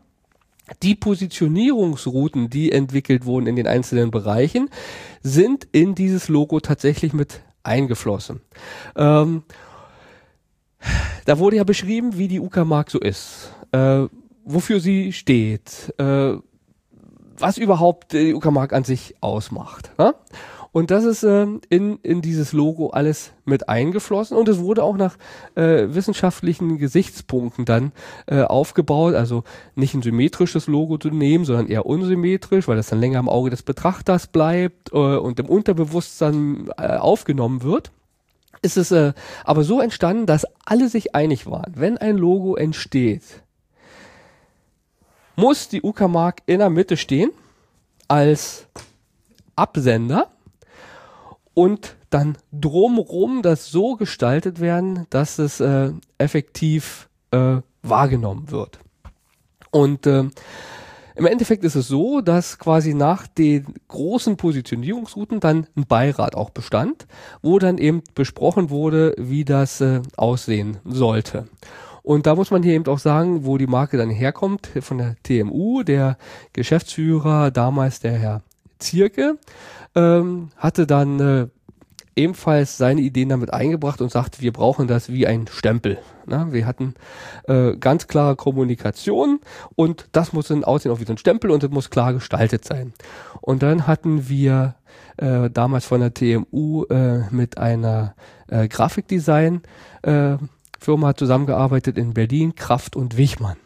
[0.82, 4.70] die Positionierungsrouten, die entwickelt wurden in den einzelnen Bereichen,
[5.22, 8.40] sind in dieses Logo tatsächlich mit eingeflossen.
[8.96, 9.42] Ähm,
[11.26, 13.52] da wurde ja beschrieben, wie die Uckermark so ist.
[13.72, 14.06] Äh,
[14.44, 16.34] wofür sie steht, äh,
[17.38, 19.90] was überhaupt die Uckermark an sich ausmacht.
[19.98, 20.14] Ne?
[20.74, 24.96] Und das ist ähm, in, in dieses Logo alles mit eingeflossen und es wurde auch
[24.96, 25.16] nach
[25.54, 27.92] äh, wissenschaftlichen Gesichtspunkten dann
[28.26, 29.14] äh, aufgebaut.
[29.14, 29.44] Also
[29.76, 33.50] nicht ein symmetrisches Logo zu nehmen, sondern eher unsymmetrisch, weil das dann länger im Auge
[33.50, 37.92] des Betrachters bleibt äh, und im Unterbewusstsein äh, aufgenommen wird.
[38.60, 39.12] Ist es äh,
[39.44, 43.43] aber so entstanden, dass alle sich einig waren, wenn ein Logo entsteht,
[45.36, 47.30] muss die Uckermark in der Mitte stehen
[48.08, 48.66] als
[49.56, 50.28] Absender
[51.54, 58.78] und dann drumrum das so gestaltet werden, dass es äh, effektiv äh, wahrgenommen wird.
[59.70, 60.24] Und äh,
[61.16, 66.50] im Endeffekt ist es so, dass quasi nach den großen Positionierungsrouten dann ein Beirat auch
[66.50, 67.06] bestand,
[67.40, 71.46] wo dann eben besprochen wurde, wie das äh, aussehen sollte.
[72.04, 75.16] Und da muss man hier eben auch sagen, wo die Marke dann herkommt, von der
[75.22, 76.18] TMU, der
[76.52, 78.42] Geschäftsführer, damals der Herr
[78.78, 79.38] Zierke,
[79.94, 81.46] ähm, hatte dann äh,
[82.14, 85.98] ebenfalls seine Ideen damit eingebracht und sagte, wir brauchen das wie ein Stempel.
[86.26, 86.94] Na, wir hatten
[87.44, 89.40] äh, ganz klare Kommunikation
[89.74, 92.66] und das muss dann aussehen auch wie so ein Stempel und das muss klar gestaltet
[92.66, 92.92] sein.
[93.40, 94.74] Und dann hatten wir
[95.16, 98.14] äh, damals von der TMU äh, mit einer
[98.48, 99.62] äh, Grafikdesign
[100.02, 100.36] äh,
[100.84, 103.56] Firma zusammengearbeitet in Berlin, Kraft und Wichmann.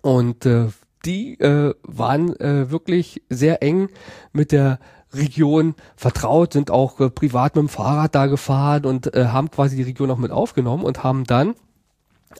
[0.00, 0.68] Und äh,
[1.04, 3.88] die äh, waren äh, wirklich sehr eng
[4.32, 4.78] mit der
[5.12, 9.76] Region vertraut, sind auch äh, privat mit dem Fahrrad da gefahren und äh, haben quasi
[9.76, 11.54] die Region auch mit aufgenommen und haben dann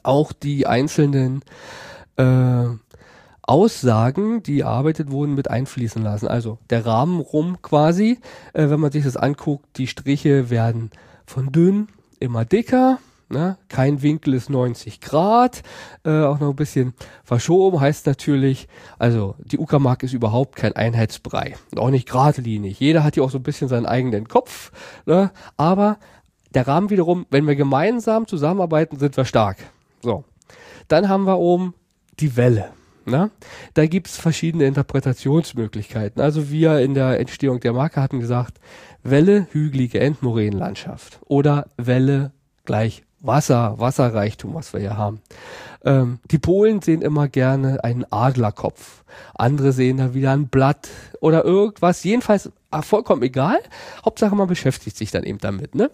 [0.03, 1.43] auch die einzelnen
[2.17, 2.65] äh,
[3.41, 6.27] Aussagen, die erarbeitet wurden, mit einfließen lassen.
[6.27, 8.19] Also der Rahmen rum quasi,
[8.53, 10.91] äh, wenn man sich das anguckt, die Striche werden
[11.25, 11.87] von dünn
[12.19, 12.99] immer dicker,
[13.29, 13.57] Ne?
[13.67, 15.61] Kein Winkel ist 90 Grad,
[16.05, 16.93] äh, auch noch ein bisschen
[17.25, 18.69] verschoben, heißt natürlich,
[18.99, 22.79] also die Uckermark ist überhaupt kein Einheitsbrei auch nicht geradlinig.
[22.79, 24.71] Jeder hat hier auch so ein bisschen seinen eigenen Kopf,
[25.05, 25.31] ne?
[25.57, 25.97] aber
[26.53, 29.57] der Rahmen wiederum, wenn wir gemeinsam zusammenarbeiten, sind wir stark.
[30.01, 30.23] So,
[30.87, 31.73] dann haben wir oben
[32.19, 32.71] die Welle.
[33.05, 33.29] Na?
[33.73, 36.21] Da gibt's verschiedene Interpretationsmöglichkeiten.
[36.21, 38.59] Also wir in der Entstehung der Marke hatten gesagt,
[39.03, 42.31] Welle, hügelige Endmoränenlandschaft oder Welle
[42.65, 45.21] gleich Wasser, Wasserreichtum, was wir hier haben.
[45.83, 49.03] Ähm, die Polen sehen immer gerne einen Adlerkopf.
[49.35, 50.87] Andere sehen da wieder ein Blatt
[51.19, 52.03] oder irgendwas.
[52.03, 53.57] Jedenfalls ah, vollkommen egal.
[54.05, 55.89] Hauptsache man beschäftigt sich dann eben damit, ne?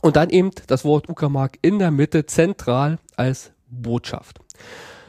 [0.00, 4.40] Und dann eben das Wort Uckermark in der Mitte zentral als Botschaft.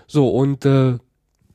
[0.07, 0.97] So, und äh,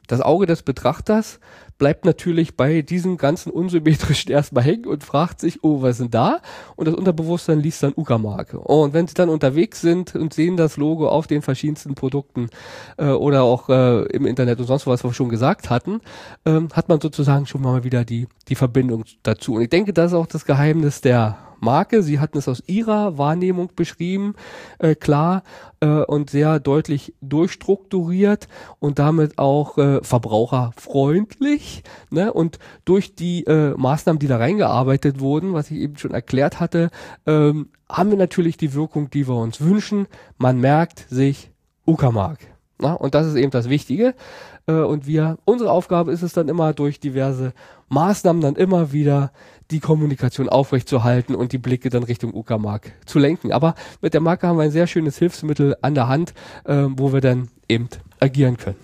[0.07, 1.39] das Auge des Betrachters
[1.79, 6.41] bleibt natürlich bei diesem ganzen unsymmetrischen erstmal hängen und fragt sich, oh, was denn da?
[6.77, 8.59] Und das Unterbewusstsein liest dann Uckermarke.
[8.59, 12.51] Und wenn sie dann unterwegs sind und sehen das Logo auf den verschiedensten Produkten
[12.97, 16.01] äh, oder auch äh, im Internet und sonst was, was wir schon gesagt hatten,
[16.45, 19.55] ähm, hat man sozusagen schon mal wieder die, die Verbindung dazu.
[19.55, 22.03] Und ich denke, das ist auch das Geheimnis der Marke.
[22.03, 24.35] Sie hatten es aus ihrer Wahrnehmung beschrieben,
[24.79, 25.43] äh, klar
[25.81, 28.49] äh, und sehr deutlich durchstrukturiert
[28.79, 31.83] und damit auch äh, verbraucherfreundlich.
[32.11, 32.33] Ne?
[32.33, 36.91] Und durch die äh, Maßnahmen, die da reingearbeitet wurden, was ich eben schon erklärt hatte,
[37.27, 40.07] ähm, haben wir natürlich die Wirkung, die wir uns wünschen.
[40.37, 41.51] Man merkt sich
[41.87, 42.39] Uckermark.
[42.81, 44.15] Na, und das ist eben das Wichtige.
[44.67, 47.53] Äh, und wir, unsere Aufgabe ist es dann immer durch diverse
[47.89, 49.33] Maßnahmen dann immer wieder
[49.71, 53.53] die Kommunikation aufrechtzuerhalten und die Blicke dann Richtung Uckermark zu lenken.
[53.53, 57.13] Aber mit der Marke haben wir ein sehr schönes Hilfsmittel an der Hand, äh, wo
[57.13, 57.89] wir dann eben
[58.21, 58.77] agieren können.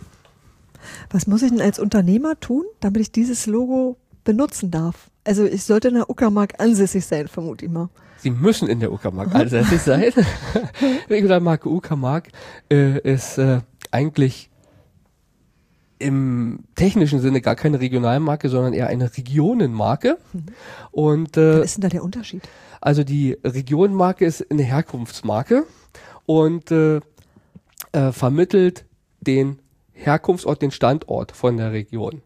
[1.10, 5.10] Was muss ich denn als Unternehmer tun, damit ich dieses Logo benutzen darf?
[5.24, 7.88] Also ich sollte in der Uckermark ansässig sein, vermute ich mal.
[8.18, 10.12] Sie müssen in der Uckermark ansässig sein.
[11.10, 12.28] Regionalmarke Uckermark
[12.70, 13.60] äh, ist äh,
[13.90, 14.50] eigentlich
[15.98, 20.18] im technischen Sinne gar keine Regionalmarke, sondern eher eine Regionenmarke.
[20.32, 20.44] Mhm.
[20.90, 22.42] Und äh, was ist denn da der Unterschied?
[22.80, 25.64] Also die Regionenmarke ist eine Herkunftsmarke
[26.26, 27.00] und äh,
[27.92, 28.84] äh, vermittelt
[29.20, 29.60] den
[29.94, 32.20] Herkunftsort, den Standort von der Region.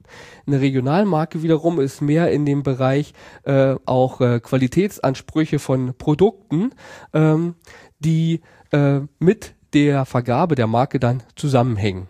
[0.46, 3.12] Eine Regionalmarke wiederum ist mehr in dem Bereich
[3.44, 6.70] äh, auch äh, Qualitätsansprüche von Produkten,
[7.12, 7.54] ähm,
[7.98, 8.40] die
[8.72, 12.08] äh, mit der Vergabe der Marke dann zusammenhängen.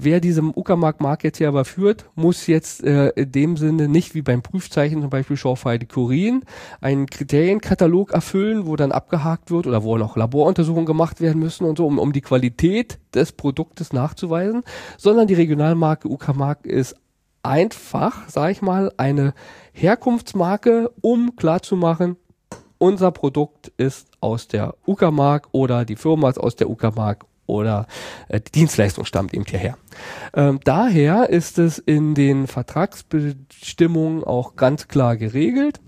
[0.00, 4.22] Wer diesem Uckermark jetzt hier aber führt, muss jetzt äh, in dem Sinne nicht wie
[4.22, 6.44] beim Prüfzeichen zum Beispiel Schorfeide Kurin
[6.80, 11.78] einen Kriterienkatalog erfüllen, wo dann abgehakt wird oder wo noch Laboruntersuchungen gemacht werden müssen und
[11.78, 14.62] so, um, um die Qualität des Produktes nachzuweisen,
[14.98, 16.94] sondern die Regionalmarke Uckermark ist
[17.42, 19.34] einfach, sag ich mal, eine
[19.72, 22.16] Herkunftsmarke, um klarzumachen,
[22.78, 27.86] unser Produkt ist aus der Uckermark oder die Firma ist aus der Uckermark oder
[28.28, 29.76] äh, die Dienstleistung stammt eben hierher.
[30.34, 35.80] Ähm, daher ist es in den Vertragsbestimmungen auch ganz klar geregelt.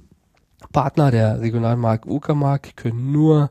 [0.72, 3.50] Partner der Regionalmark Uckermark können nur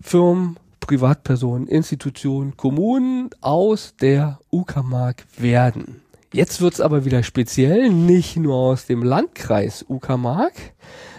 [0.00, 6.02] Firmen, Privatpersonen, Institutionen, Kommunen aus der Uckermark werden.
[6.32, 10.52] Jetzt wird's aber wieder speziell, nicht nur aus dem Landkreis Uckermark,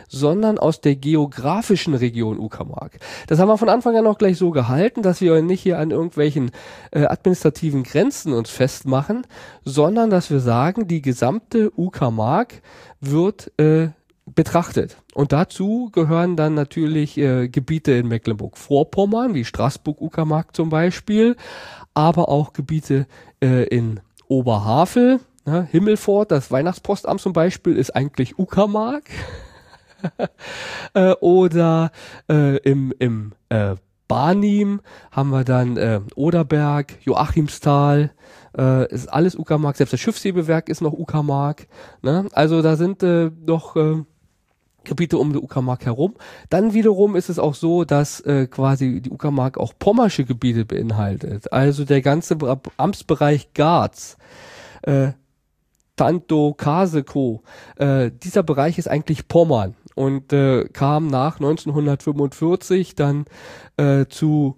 [0.08, 3.00] sondern aus der geografischen Region Uckermark.
[3.28, 5.92] Das haben wir von Anfang an auch gleich so gehalten, dass wir nicht hier an
[5.92, 6.52] irgendwelchen
[6.92, 9.26] äh, administrativen Grenzen uns festmachen,
[9.64, 12.62] sondern dass wir sagen, die gesamte Uckermark
[13.02, 13.90] wird äh,
[14.26, 14.98] betrachtet.
[15.14, 21.36] Und dazu gehören dann natürlich äh, Gebiete in Mecklenburg-Vorpommern, wie Straßburg-Uckermark zum Beispiel,
[21.94, 23.08] aber auch Gebiete
[23.42, 29.04] äh, in Oberhavel, ne, Himmelfort, das Weihnachtspostamt zum Beispiel ist eigentlich Uckermark.
[30.94, 31.92] äh, oder
[32.30, 33.76] äh, im, im äh,
[34.08, 34.82] Barnim
[35.12, 38.12] haben wir dann äh, Oderberg, Joachimsthal,
[38.58, 41.68] äh, ist alles Uckermark, selbst das Schiffshebewerk ist noch Uckermark.
[42.02, 42.28] Ne?
[42.34, 44.04] Also da sind äh, noch äh,
[44.84, 46.14] Gebiete um die Uckermark herum.
[46.50, 51.52] Dann wiederum ist es auch so, dass äh, quasi die Uckermark auch pommersche Gebiete beinhaltet.
[51.52, 52.38] Also der ganze
[52.78, 54.18] Amtsbereich Garz,
[54.84, 55.14] äh,
[55.96, 57.42] Tanto, Kaseko,
[57.78, 63.26] äh, dieser Bereich ist eigentlich Pommern und äh, kam nach 1945 dann
[63.78, 64.58] äh, zu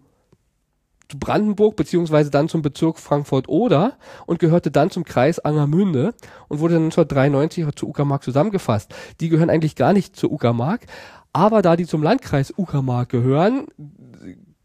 [1.09, 6.13] zu Brandenburg beziehungsweise dann zum Bezirk Frankfurt-Oder und gehörte dann zum Kreis Angermünde
[6.49, 8.93] und wurde dann 1993 zu Uckermark zusammengefasst.
[9.21, 10.85] Die gehören eigentlich gar nicht zur Uckermark,
[11.33, 13.67] aber da die zum Landkreis Uckermark gehören,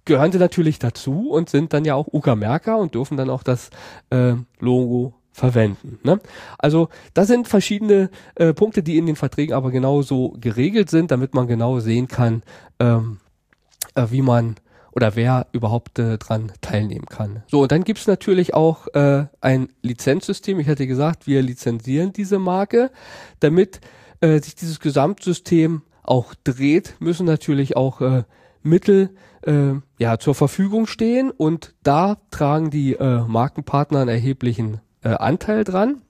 [0.04, 3.70] gehören sie natürlich dazu und sind dann ja auch Uckermärker und dürfen dann auch das
[4.10, 5.98] äh, Logo verwenden.
[6.04, 6.20] Ne?
[6.58, 11.34] Also das sind verschiedene äh, Punkte, die in den Verträgen aber genauso geregelt sind, damit
[11.34, 12.42] man genau sehen kann,
[12.78, 13.18] ähm,
[13.94, 14.56] äh, wie man
[14.92, 17.42] oder wer überhaupt äh, dran teilnehmen kann.
[17.46, 20.60] So, und dann gibt's natürlich auch äh, ein Lizenzsystem.
[20.60, 22.90] Ich hatte gesagt, wir lizenzieren diese Marke.
[23.40, 23.80] Damit
[24.20, 28.24] äh, sich dieses Gesamtsystem auch dreht, müssen natürlich auch äh,
[28.62, 29.10] Mittel
[29.42, 35.64] äh, ja zur Verfügung stehen und da tragen die äh, Markenpartner einen erheblichen äh, Anteil
[35.64, 36.02] dran.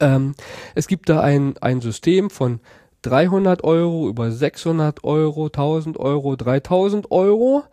[0.00, 0.34] Ähm,
[0.74, 2.60] es gibt da ein, ein System von
[3.02, 7.64] 300 Euro, über 600 Euro, 1000 Euro, 3000 Euro.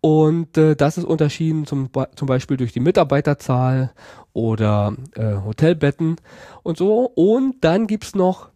[0.00, 3.92] Und äh, das ist unterschieden zum, zum Beispiel durch die Mitarbeiterzahl
[4.32, 6.16] oder äh, Hotelbetten
[6.62, 7.04] und so.
[7.14, 8.49] Und dann gibt's noch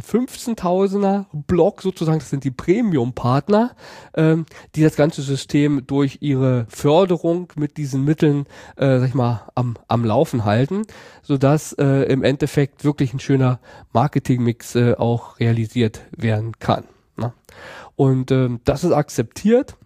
[0.00, 3.74] 15.000er Block sozusagen, das sind die Premium-Partner,
[4.14, 8.46] ähm, die das ganze System durch ihre Förderung mit diesen Mitteln,
[8.76, 10.82] äh, sag ich mal, am, am Laufen halten,
[11.22, 13.60] sodass äh, im Endeffekt wirklich ein schöner
[13.92, 16.84] Marketingmix äh, auch realisiert werden kann.
[17.16, 17.32] Ne?
[17.96, 19.76] Und ähm, das ist akzeptiert.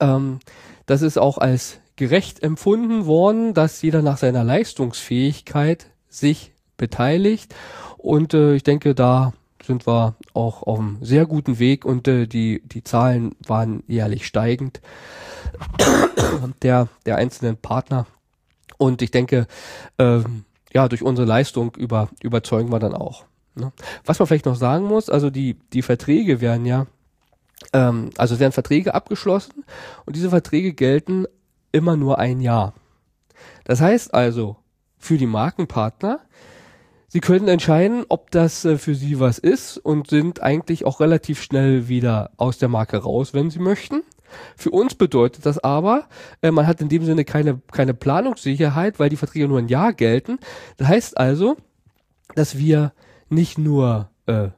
[0.00, 0.40] Ähm,
[0.86, 7.54] das ist auch als gerecht empfunden worden, dass jeder nach seiner Leistungsfähigkeit sich beteiligt
[7.98, 9.32] und äh, ich denke, da
[9.66, 14.26] sind wir auch auf einem sehr guten Weg und äh, die, die Zahlen waren jährlich
[14.26, 14.80] steigend
[16.62, 18.06] der, der einzelnen Partner.
[18.78, 19.46] Und ich denke,
[19.98, 23.24] ähm, ja, durch unsere Leistung über, überzeugen wir dann auch.
[23.54, 23.72] Ne?
[24.04, 26.86] Was man vielleicht noch sagen muss, also die, die Verträge werden ja,
[27.72, 29.64] ähm, also werden Verträge abgeschlossen
[30.04, 31.24] und diese Verträge gelten
[31.72, 32.74] immer nur ein Jahr.
[33.64, 34.56] Das heißt also,
[34.98, 36.20] für die Markenpartner
[37.16, 41.40] Sie können entscheiden, ob das äh, für Sie was ist und sind eigentlich auch relativ
[41.40, 44.02] schnell wieder aus der Marke raus, wenn Sie möchten.
[44.54, 46.10] Für uns bedeutet das aber,
[46.42, 49.94] äh, man hat in dem Sinne keine, keine Planungssicherheit, weil die Verträge nur ein Jahr
[49.94, 50.38] gelten.
[50.76, 51.56] Das heißt also,
[52.34, 52.92] dass wir
[53.30, 54.48] nicht nur äh,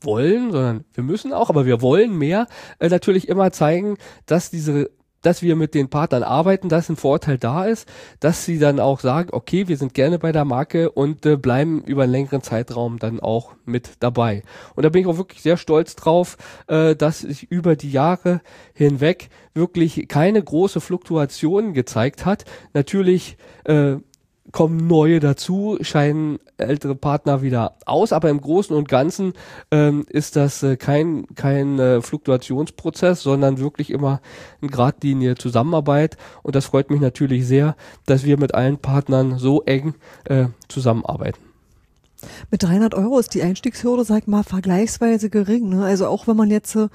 [0.00, 2.48] wollen, sondern wir müssen auch, aber wir wollen mehr,
[2.80, 4.90] äh, natürlich immer zeigen, dass diese
[5.26, 7.88] dass wir mit den Partnern arbeiten, dass ein Vorteil da ist,
[8.20, 11.82] dass sie dann auch sagen, okay, wir sind gerne bei der Marke und äh, bleiben
[11.82, 14.44] über einen längeren Zeitraum dann auch mit dabei.
[14.76, 16.36] Und da bin ich auch wirklich sehr stolz drauf,
[16.68, 18.40] äh, dass sich über die Jahre
[18.72, 22.44] hinweg wirklich keine große Fluktuation gezeigt hat.
[22.72, 23.96] Natürlich äh,
[24.52, 29.32] kommen neue dazu, scheinen ältere Partner wieder aus, aber im Großen und Ganzen
[29.70, 34.20] ähm, ist das äh, kein, kein äh, Fluktuationsprozess, sondern wirklich immer
[34.60, 37.76] eine Gradlinie Zusammenarbeit und das freut mich natürlich sehr,
[38.06, 39.94] dass wir mit allen Partnern so eng
[40.24, 41.40] äh, zusammenarbeiten.
[42.50, 45.68] Mit 300 Euro ist die Einstiegshürde, sag mal, vergleichsweise gering.
[45.68, 45.84] Ne?
[45.84, 46.88] Also auch wenn man jetzt äh,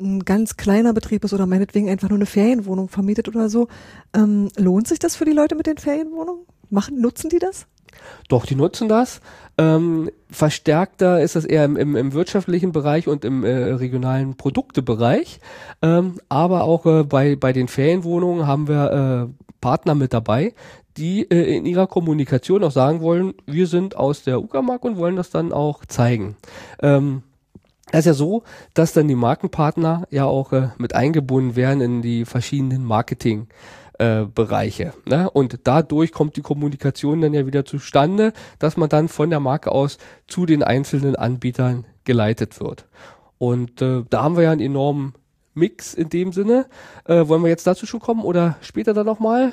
[0.00, 3.68] ein ganz kleiner Betrieb ist oder meinetwegen einfach nur eine Ferienwohnung vermietet oder so,
[4.14, 6.44] ähm, lohnt sich das für die Leute mit den Ferienwohnungen?
[6.74, 7.66] Machen, nutzen die das?
[8.28, 9.20] Doch, die nutzen das.
[9.56, 15.38] Ähm, verstärkter ist das eher im, im, im wirtschaftlichen Bereich und im äh, regionalen Produktebereich.
[15.82, 20.52] Ähm, aber auch äh, bei, bei den Ferienwohnungen haben wir äh, Partner mit dabei,
[20.96, 25.14] die äh, in ihrer Kommunikation auch sagen wollen, wir sind aus der Uckermark und wollen
[25.14, 26.36] das dann auch zeigen.
[26.82, 27.22] Ähm,
[27.92, 28.42] das ist ja so,
[28.74, 33.46] dass dann die Markenpartner ja auch äh, mit eingebunden werden in die verschiedenen Marketing-
[33.98, 34.92] äh, Bereiche.
[35.06, 35.30] Ne?
[35.30, 39.72] Und dadurch kommt die Kommunikation dann ja wieder zustande, dass man dann von der Marke
[39.72, 42.86] aus zu den einzelnen Anbietern geleitet wird.
[43.38, 45.14] Und äh, da haben wir ja einen enormen
[45.54, 46.66] Mix in dem Sinne.
[47.04, 49.52] Äh, wollen wir jetzt dazu schon kommen oder später dann nochmal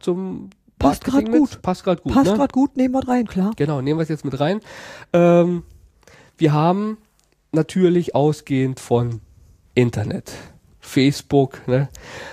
[0.00, 1.62] zum Passt gerade gut.
[1.62, 2.12] Passt gerade gut.
[2.12, 2.36] Passt ne?
[2.36, 3.52] gerade gut, nehmen wir rein, klar.
[3.56, 4.60] Genau, nehmen wir es jetzt mit rein.
[5.12, 5.62] Ähm,
[6.36, 6.98] wir haben
[7.52, 9.20] natürlich ausgehend von
[9.74, 10.32] Internet.
[10.86, 11.88] Facebook, ne?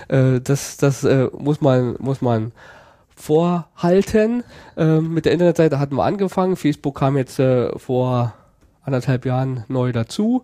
[0.08, 2.52] Äh, das das äh, muss man muss man
[3.16, 4.44] vorhalten.
[4.78, 6.56] Ähm, mit der Internetseite hatten wir angefangen.
[6.56, 8.34] Facebook kam jetzt äh, vor
[8.84, 10.44] anderthalb Jahren neu dazu,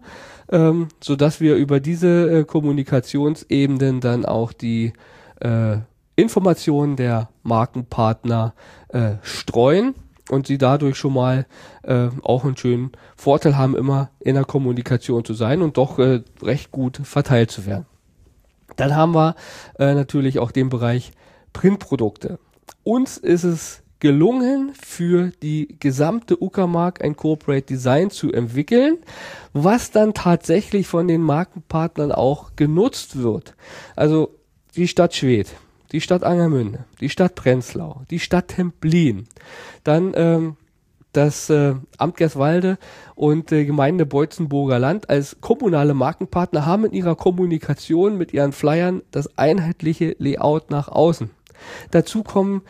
[0.49, 4.93] ähm, so dass wir über diese äh, Kommunikationsebenen dann auch die
[5.41, 5.77] äh,
[6.15, 8.53] Informationen der Markenpartner
[8.89, 9.93] äh, streuen
[10.29, 11.45] und sie dadurch schon mal
[11.83, 16.21] äh, auch einen schönen Vorteil haben, immer in der Kommunikation zu sein und doch äh,
[16.41, 17.85] recht gut verteilt zu werden.
[18.79, 19.35] Dann haben wir
[19.77, 21.11] äh, natürlich auch den Bereich
[21.53, 22.39] Printprodukte.
[22.83, 28.97] Uns ist es gelungen, für die gesamte Uckermark ein Corporate Design zu entwickeln,
[29.51, 33.55] was dann tatsächlich von den Markenpartnern auch genutzt wird.
[33.95, 34.35] Also
[34.75, 35.49] die Stadt Schwedt,
[35.91, 39.27] die Stadt Angermünde, die Stadt Prenzlau, die Stadt Templin,
[39.83, 40.55] dann ähm,
[41.13, 42.77] das äh, Amt Gerswalde
[43.15, 49.01] und äh, Gemeinde Beutzenburger Land als kommunale Markenpartner haben in ihrer Kommunikation mit ihren Flyern
[49.11, 51.29] das einheitliche Layout nach außen.
[51.91, 52.61] Dazu kommen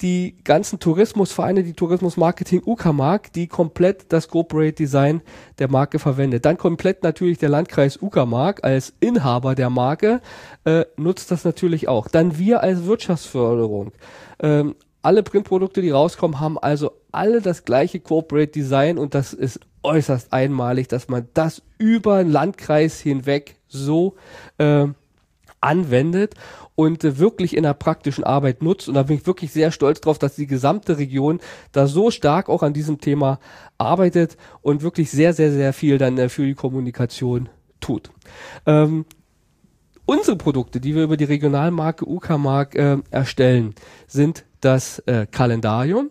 [0.00, 5.22] die ganzen Tourismusvereine, die Tourismusmarketing Uckermark, die komplett das Corporate Design
[5.58, 6.44] der Marke verwendet.
[6.44, 10.20] Dann komplett natürlich der Landkreis Uckermark als Inhaber der Marke
[10.64, 12.08] äh, nutzt das natürlich auch.
[12.08, 13.92] Dann wir als Wirtschaftsförderung.
[14.40, 14.76] Ähm,
[15.08, 20.34] alle Printprodukte, die rauskommen, haben also alle das gleiche Corporate Design und das ist äußerst
[20.34, 24.16] einmalig, dass man das über den Landkreis hinweg so
[24.58, 24.86] äh,
[25.62, 26.34] anwendet
[26.74, 28.86] und äh, wirklich in der praktischen Arbeit nutzt.
[28.86, 31.40] Und da bin ich wirklich sehr stolz drauf, dass die gesamte Region
[31.72, 33.40] da so stark auch an diesem Thema
[33.78, 37.48] arbeitet und wirklich sehr, sehr, sehr viel dann äh, für die Kommunikation
[37.80, 38.10] tut.
[38.66, 39.06] Ähm,
[40.04, 43.74] unsere Produkte, die wir über die Regionalmarke Uckermark äh, erstellen,
[44.06, 46.10] sind das äh, Kalendarium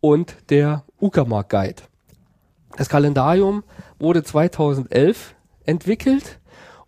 [0.00, 1.82] und der Uckermark Guide.
[2.76, 3.64] Das Kalendarium
[3.98, 6.38] wurde 2011 entwickelt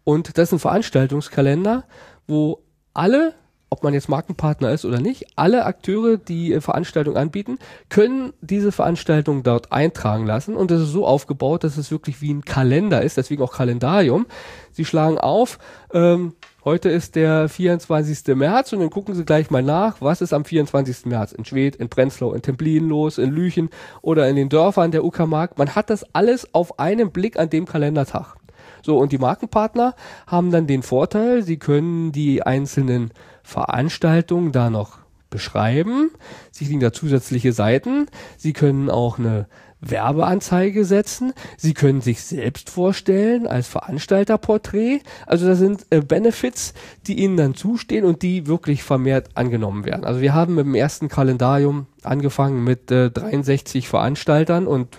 [0.05, 1.85] und das ist ein Veranstaltungskalender,
[2.27, 2.63] wo
[2.95, 3.35] alle
[3.71, 8.73] ob man jetzt Markenpartner ist oder nicht, alle Akteure, die äh, Veranstaltungen anbieten, können diese
[8.73, 10.57] Veranstaltung dort eintragen lassen.
[10.57, 14.27] Und das ist so aufgebaut, dass es wirklich wie ein Kalender ist, deswegen auch Kalendarium.
[14.73, 15.61] Sie schlagen auf,
[15.95, 16.35] ähm,
[16.65, 18.35] heute ist der 24.
[18.37, 21.07] März und dann gucken Sie gleich mal nach, was ist am 24.
[21.07, 23.71] März in Schwedt, in Prenzlau, in Templin los, in Lüchen
[24.03, 25.59] oder in den Dörfern der Uckermark.
[25.59, 28.37] Man hat das alles auf einen Blick an dem Kalendertag.
[28.83, 29.95] So, und die Markenpartner
[30.27, 33.11] haben dann den Vorteil, sie können die einzelnen
[33.43, 35.00] Veranstaltungen da noch
[35.31, 36.11] beschreiben.
[36.51, 38.07] Sie kriegen da zusätzliche Seiten.
[38.37, 39.47] Sie können auch eine
[39.81, 41.33] Werbeanzeige setzen.
[41.57, 45.01] Sie können sich selbst vorstellen als Veranstalterporträt.
[45.27, 46.75] Also da sind äh, Benefits,
[47.07, 50.05] die Ihnen dann zustehen und die wirklich vermehrt angenommen werden.
[50.05, 54.99] Also wir haben mit dem ersten Kalendarium angefangen mit äh, 63 Veranstaltern und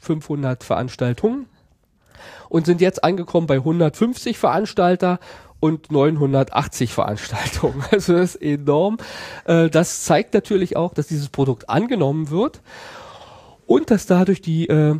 [0.00, 1.46] 500 Veranstaltungen
[2.48, 5.18] und sind jetzt angekommen bei 150 Veranstalter
[5.64, 7.82] und 980 Veranstaltungen.
[7.90, 8.98] Also das ist enorm.
[9.46, 12.60] Äh, das zeigt natürlich auch, dass dieses Produkt angenommen wird
[13.66, 14.96] und dass dadurch die äh,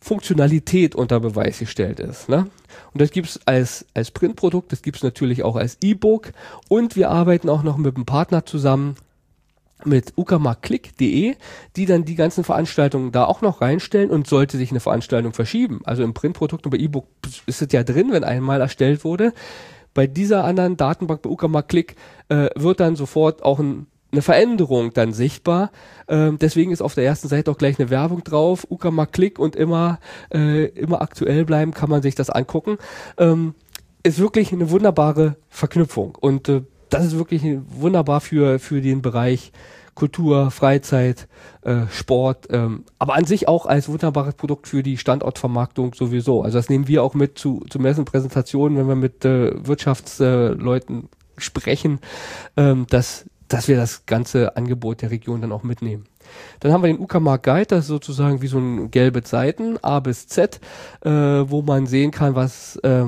[0.00, 2.28] Funktionalität unter Beweis gestellt ist.
[2.28, 2.46] Ne?
[2.92, 6.30] Und das gibt's als, als Printprodukt, das gibt's natürlich auch als E-Book
[6.68, 8.94] und wir arbeiten auch noch mit einem Partner zusammen,
[9.84, 11.34] mit ukamaklick.de,
[11.74, 15.80] die dann die ganzen Veranstaltungen da auch noch reinstellen und sollte sich eine Veranstaltung verschieben.
[15.84, 17.06] Also im Printprodukt und bei E-Book
[17.46, 19.32] ist es ja drin, wenn einmal erstellt wurde.
[19.94, 21.96] Bei dieser anderen Datenbank bei Ukamaklick
[22.28, 25.70] äh, wird dann sofort auch ein, eine Veränderung dann sichtbar.
[26.08, 28.66] Ähm, deswegen ist auf der ersten Seite auch gleich eine Werbung drauf.
[28.70, 29.98] Ukamaklick und immer,
[30.32, 32.78] äh, immer aktuell bleiben, kann man sich das angucken.
[33.16, 33.54] Ähm,
[34.02, 39.52] ist wirklich eine wunderbare Verknüpfung und äh, das ist wirklich wunderbar für, für den Bereich
[39.98, 41.26] Kultur, Freizeit,
[41.62, 46.42] äh, Sport, ähm, aber an sich auch als wunderbares Produkt für die Standortvermarktung sowieso.
[46.42, 51.98] Also das nehmen wir auch mit zu, zu Messenpräsentationen, wenn wir mit äh, Wirtschaftsleuten sprechen,
[52.56, 56.04] ähm, dass, dass wir das ganze Angebot der Region dann auch mitnehmen.
[56.60, 59.98] Dann haben wir den Uckermark Guide, das ist sozusagen wie so ein gelbe Seiten, A
[59.98, 60.60] bis Z,
[61.00, 63.06] äh, wo man sehen kann, was äh,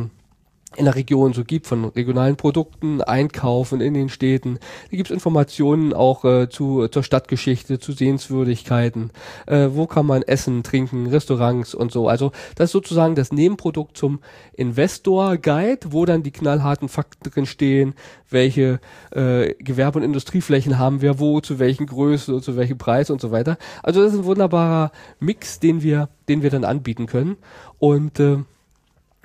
[0.77, 4.59] in der Region so gibt, von regionalen Produkten, Einkaufen in den Städten.
[4.91, 9.11] Da gibt es Informationen auch äh, zu, zur Stadtgeschichte, zu Sehenswürdigkeiten,
[9.47, 12.09] äh, wo kann man essen, trinken, Restaurants und so.
[12.09, 14.21] Also das ist sozusagen das Nebenprodukt zum
[14.53, 17.95] Investor Guide, wo dann die knallharten Fakten drin stehen,
[18.29, 18.79] welche
[19.11, 23.33] äh, Gewerbe- und Industrieflächen haben wir, wo, zu welchen Größen zu welchem Preis und so
[23.33, 23.59] weiter.
[23.83, 27.37] Also das ist ein wunderbarer Mix, den wir, den wir dann anbieten können.
[27.79, 28.39] Und äh,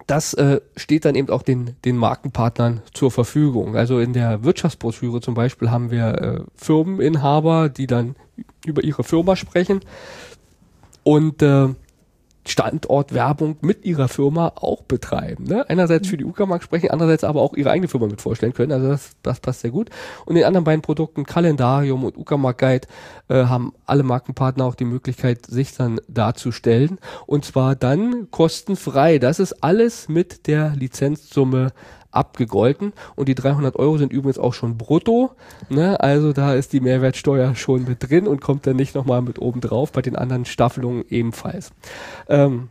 [0.07, 3.75] das äh, steht dann eben auch den, den Markenpartnern zur Verfügung.
[3.75, 8.15] Also in der Wirtschaftsbroschüre zum Beispiel haben wir äh, Firmeninhaber, die dann
[8.65, 9.81] über ihre Firma sprechen.
[11.03, 11.69] Und äh,
[12.47, 15.45] Standortwerbung mit ihrer Firma auch betreiben.
[15.45, 15.67] Ne?
[15.69, 18.71] Einerseits für die Uckermark sprechen, andererseits aber auch ihre eigene Firma mit vorstellen können.
[18.71, 19.89] Also das, das passt sehr gut.
[20.25, 22.87] Und in den anderen beiden Produkten, Kalendarium und Uckermark Guide,
[23.29, 26.99] äh, haben alle Markenpartner auch die Möglichkeit, sich dann darzustellen.
[27.25, 29.17] Und zwar dann kostenfrei.
[29.17, 31.73] Das ist alles mit der Lizenzsumme
[32.15, 35.31] abgegolten und die 300 Euro sind übrigens auch schon brutto,
[35.69, 35.99] ne?
[35.99, 39.61] also da ist die Mehrwertsteuer schon mit drin und kommt dann nicht nochmal mit oben
[39.61, 41.71] drauf, bei den anderen Staffelungen ebenfalls.
[42.27, 42.69] Ähm,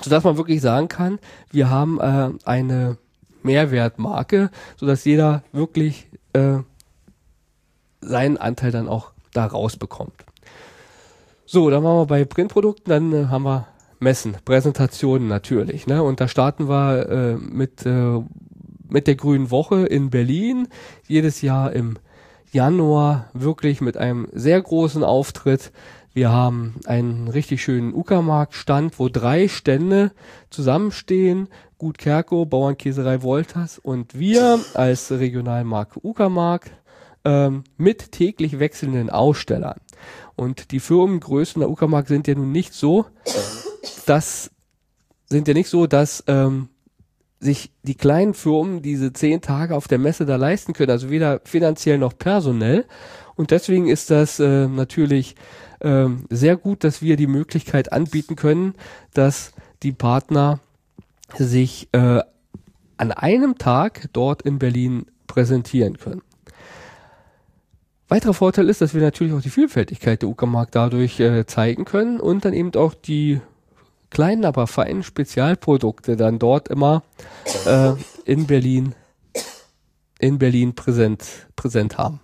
[0.00, 1.18] sodass man wirklich sagen kann,
[1.50, 2.98] wir haben äh, eine
[3.42, 6.58] Mehrwertmarke, sodass jeder wirklich äh,
[8.00, 10.24] seinen Anteil dann auch da rausbekommt.
[11.46, 13.66] So, dann waren wir bei Printprodukten, dann äh, haben wir
[14.00, 16.02] Messen, Präsentationen natürlich, ne?
[16.02, 18.20] Und da starten wir äh, mit äh,
[18.88, 20.68] mit der Grünen Woche in Berlin,
[21.06, 21.98] jedes Jahr im
[22.52, 25.72] Januar wirklich mit einem sehr großen Auftritt.
[26.14, 30.12] Wir haben einen richtig schönen Uckermarkt-Stand, wo drei Stände
[30.50, 31.48] zusammenstehen.
[31.76, 36.70] Gut Kerko, Bauernkäserei Wolters und wir als Regionalmarke Uckermark
[37.24, 39.78] ähm, mit täglich wechselnden Ausstellern.
[40.34, 43.06] Und die Firmengrößen der Uckermark sind ja nun nicht so,
[44.06, 44.50] dass
[45.28, 46.68] sind ja nicht so, dass ähm,
[47.40, 51.40] sich die kleinen Firmen diese zehn Tage auf der Messe da leisten können, also weder
[51.44, 52.84] finanziell noch personell.
[53.36, 55.36] Und deswegen ist das äh, natürlich
[55.80, 58.74] äh, sehr gut, dass wir die Möglichkeit anbieten können,
[59.14, 60.58] dass die Partner
[61.36, 62.20] sich äh,
[62.96, 66.22] an einem Tag dort in Berlin präsentieren können.
[68.08, 72.18] Weiterer Vorteil ist, dass wir natürlich auch die Vielfältigkeit der Uckermark dadurch äh, zeigen können
[72.18, 73.40] und dann eben auch die
[74.10, 77.02] kleinen, aber feinen Spezialprodukte dann dort immer
[77.66, 77.92] äh,
[78.24, 78.94] in Berlin
[80.18, 82.20] in Berlin präsent, präsent haben.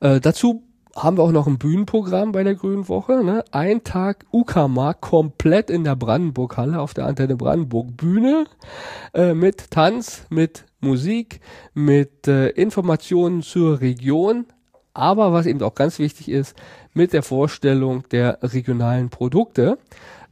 [0.00, 0.64] Äh, dazu
[0.96, 3.22] haben wir auch noch ein Bühnenprogramm bei der Grünen Woche.
[3.24, 3.44] Ne?
[3.52, 8.46] Ein Tag Uckermark komplett in der Brandenburg-Halle auf der Antenne Brandenburg Bühne
[9.14, 11.40] äh, mit Tanz, mit Musik,
[11.74, 14.46] mit äh, Informationen zur Region,
[14.94, 16.56] aber was eben auch ganz wichtig ist,
[16.94, 19.78] mit der Vorstellung der regionalen Produkte.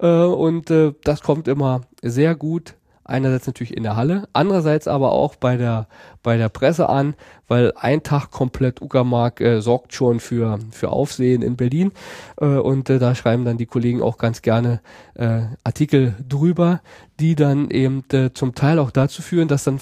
[0.00, 2.74] Äh, und äh, das kommt immer sehr gut
[3.08, 5.86] Einerseits natürlich in der Halle, andererseits aber auch bei der,
[6.22, 7.14] bei der Presse an,
[7.46, 11.92] weil ein Tag komplett Uckermark äh, sorgt schon für, für Aufsehen in Berlin.
[12.38, 14.82] Äh, und äh, da schreiben dann die Kollegen auch ganz gerne
[15.14, 16.82] äh, Artikel drüber,
[17.18, 19.80] die dann eben äh, zum Teil auch dazu führen, dass dann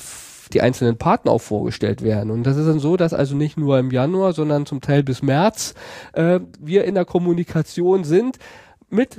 [0.52, 2.30] die einzelnen Partner auch vorgestellt werden.
[2.30, 5.22] Und das ist dann so, dass also nicht nur im Januar, sondern zum Teil bis
[5.22, 5.74] März
[6.12, 8.38] äh, wir in der Kommunikation sind
[8.88, 9.18] mit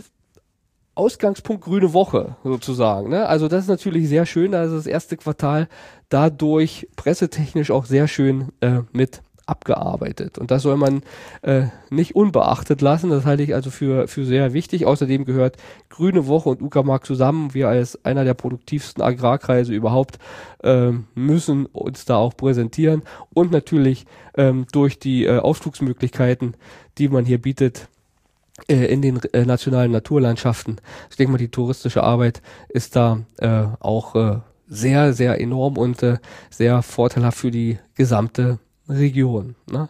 [0.95, 3.09] Ausgangspunkt grüne Woche sozusagen.
[3.09, 3.27] Ne?
[3.27, 5.67] Also das ist natürlich sehr schön, da ist das erste Quartal
[6.09, 10.37] dadurch pressetechnisch auch sehr schön äh, mit abgearbeitet.
[10.37, 11.01] Und das soll man
[11.41, 13.09] äh, nicht unbeachtet lassen.
[13.09, 14.85] Das halte ich also für, für sehr wichtig.
[14.85, 15.57] Außerdem gehört
[15.89, 17.53] Grüne Woche und Uckermark zusammen.
[17.53, 20.19] Wir als einer der produktivsten Agrarkreise überhaupt
[20.63, 23.03] äh, müssen uns da auch präsentieren.
[23.33, 26.55] Und natürlich ähm, durch die äh, Ausflugsmöglichkeiten,
[26.97, 27.87] die man hier bietet,
[28.67, 30.81] äh, in den äh, nationalen Naturlandschaften.
[31.09, 36.03] Ich denke mal, die touristische Arbeit ist da äh, auch äh, sehr, sehr enorm und
[36.03, 36.17] äh,
[36.49, 38.59] sehr vorteilhaft für die gesamte
[38.89, 39.55] Region.
[39.69, 39.89] Ne?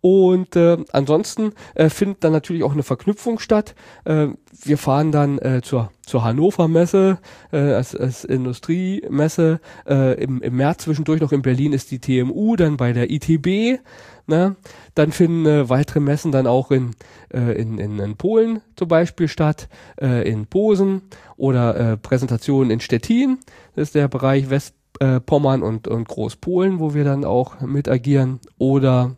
[0.00, 3.74] Und äh, ansonsten äh, findet dann natürlich auch eine Verknüpfung statt.
[4.04, 4.28] Äh,
[4.62, 7.18] wir fahren dann äh, zur, zur Hannover Messe,
[7.52, 9.60] äh, als, als Industriemesse.
[9.86, 13.80] Äh, im, Im März zwischendurch noch in Berlin ist die TMU, dann bei der ITB.
[14.26, 14.56] Ne?
[14.94, 16.90] Dann finden äh, weitere Messen dann auch in,
[17.32, 19.68] äh, in, in, in Polen zum Beispiel statt,
[20.00, 21.02] äh, in Posen
[21.36, 23.38] oder äh, Präsentationen in Stettin.
[23.74, 25.20] Das ist der Bereich Westpommern äh,
[25.62, 28.40] und, und Großpolen, wo wir dann auch mit agieren.
[28.58, 29.16] Oder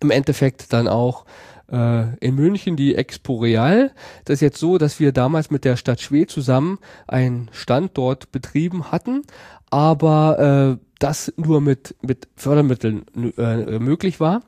[0.00, 1.24] im Endeffekt dann auch
[1.70, 3.92] äh, in München die Expo Real.
[4.24, 8.90] Das ist jetzt so, dass wir damals mit der Stadt Schwed zusammen einen Standort betrieben
[8.90, 9.22] hatten,
[9.70, 13.04] aber äh, das nur mit, mit Fördermitteln
[13.36, 14.42] äh, möglich war.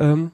[0.00, 0.32] Ähm,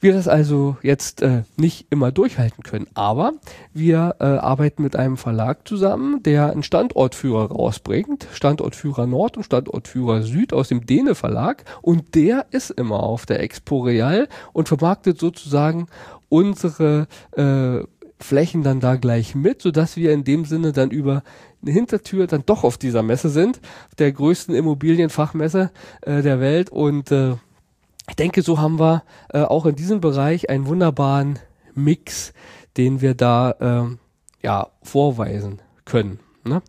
[0.00, 2.86] wir das also jetzt äh, nicht immer durchhalten können.
[2.94, 3.32] Aber
[3.72, 10.22] wir äh, arbeiten mit einem Verlag zusammen, der einen Standortführer rausbringt, Standortführer Nord und Standortführer
[10.22, 15.18] Süd aus dem Dene Verlag und der ist immer auf der Expo Real und vermarktet
[15.18, 15.86] sozusagen
[16.28, 17.82] unsere äh,
[18.20, 21.22] Flächen dann da gleich mit, sodass wir in dem Sinne dann über
[21.62, 23.60] eine Hintertür dann doch auf dieser Messe sind,
[23.98, 25.70] der größten Immobilienfachmesse
[26.02, 26.70] äh, der Welt.
[26.70, 27.36] Und äh,
[28.08, 29.02] ich denke, so haben wir
[29.32, 31.38] äh, auch in diesem Bereich einen wunderbaren
[31.74, 32.32] Mix,
[32.76, 33.96] den wir da äh,
[34.42, 36.20] ja vorweisen können.
[36.44, 36.62] Ne?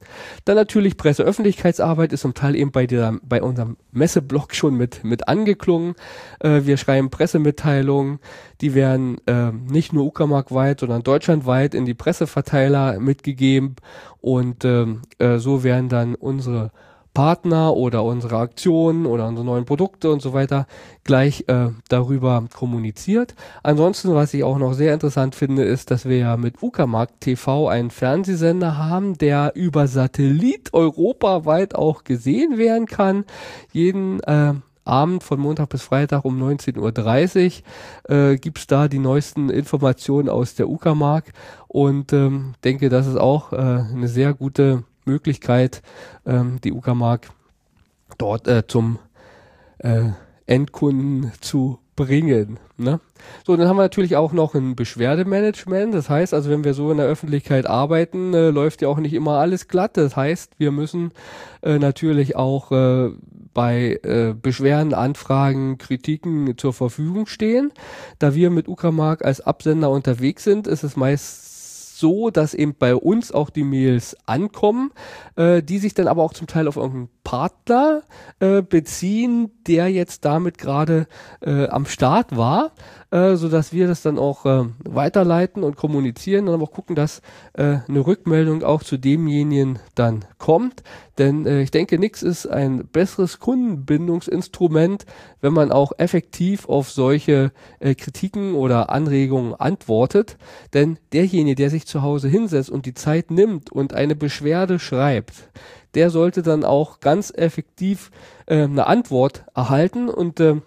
[0.46, 5.28] Dann natürlich Presseöffentlichkeitsarbeit ist zum Teil eben bei, der, bei unserem Messeblock schon mit, mit
[5.28, 5.96] angeklungen.
[6.40, 8.20] Äh, wir schreiben Pressemitteilungen,
[8.62, 13.76] die werden äh, nicht nur Uckermark-weit, sondern deutschlandweit in die Presseverteiler mitgegeben
[14.22, 16.72] und ähm, äh, so werden dann unsere
[17.14, 20.68] Partner oder unsere Aktionen oder unsere neuen Produkte und so weiter
[21.04, 23.36] gleich äh, darüber kommuniziert.
[23.64, 27.68] Ansonsten, was ich auch noch sehr interessant finde, ist, dass wir ja mit Uckermarkt TV
[27.68, 33.26] einen Fernsehsender haben, der über Satellit europaweit auch gesehen werden kann.
[33.72, 34.54] Jeden äh,
[34.90, 37.62] Abend von Montag bis Freitag um 19.30
[38.10, 41.32] Uhr äh, gibt da die neuesten Informationen aus der Uckermark
[41.68, 45.82] und ähm, denke, das ist auch äh, eine sehr gute Möglichkeit,
[46.26, 47.30] ähm, die Uckermark
[48.18, 49.00] dort äh, zum
[49.80, 50.10] äh,
[50.46, 52.60] Endkunden zu bringen.
[52.78, 53.02] Ne?
[53.46, 55.94] So, dann haben wir natürlich auch noch ein Beschwerdemanagement.
[55.94, 59.14] Das heißt also, wenn wir so in der Öffentlichkeit arbeiten, äh, läuft ja auch nicht
[59.14, 59.98] immer alles glatt.
[59.98, 61.12] Das heißt, wir müssen
[61.62, 63.10] äh, natürlich auch äh,
[63.54, 67.74] bei äh, Beschwerden, Anfragen, Kritiken zur Verfügung stehen.
[68.18, 71.49] Da wir mit Uckermark als Absender unterwegs sind, ist es meist
[72.00, 74.92] so, dass eben bei uns auch die Mails ankommen,
[75.36, 78.02] äh, die sich dann aber auch zum Teil auf irgendeinen Partner
[78.40, 81.06] äh, beziehen, der jetzt damit gerade
[81.42, 82.72] äh, am Start war,
[83.12, 86.96] äh, so dass wir das dann auch äh, weiterleiten und kommunizieren und aber auch gucken,
[86.96, 87.22] dass
[87.54, 90.82] äh, eine Rückmeldung auch zu demjenigen dann kommt.
[91.20, 95.06] Denn äh, ich denke, nichts ist ein besseres Kundenbindungsinstrument,
[95.40, 100.38] wenn man auch effektiv auf solche äh, Kritiken oder Anregungen antwortet.
[100.74, 105.50] Denn derjenige, der sich zu Hause hinsetzt und die Zeit nimmt und eine Beschwerde schreibt,
[105.96, 108.12] der sollte dann auch ganz effektiv
[108.46, 110.62] äh, eine Antwort erhalten und äh,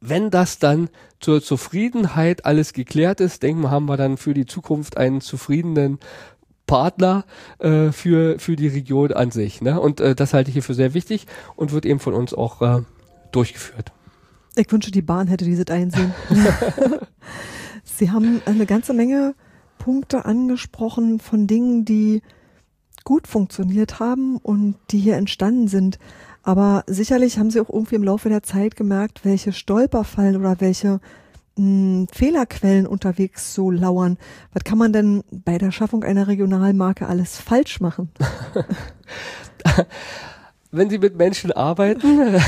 [0.00, 0.88] wenn das dann
[1.20, 6.00] zur Zufriedenheit alles geklärt ist, denken wir, haben wir dann für die Zukunft einen zufriedenen
[6.66, 7.24] Partner
[7.58, 9.60] äh, für, für die Region an sich.
[9.60, 9.80] Ne?
[9.80, 12.62] Und äh, das halte ich hier für sehr wichtig und wird eben von uns auch
[12.62, 12.82] äh,
[13.30, 13.92] durchgeführt.
[14.56, 16.12] Ich wünsche, die Bahn hätte dieses einsehen.
[17.84, 19.34] Sie haben eine ganze Menge
[19.78, 22.22] Punkte angesprochen von Dingen, die
[23.04, 25.98] gut funktioniert haben und die hier entstanden sind.
[26.42, 31.00] Aber sicherlich haben Sie auch irgendwie im Laufe der Zeit gemerkt, welche Stolperfallen oder welche
[31.56, 34.18] mh, hm, Fehlerquellen unterwegs so lauern.
[34.52, 38.10] Was kann man denn bei der Schaffung einer Regionalmarke alles falsch machen?
[40.70, 42.40] Wenn Sie mit Menschen arbeiten,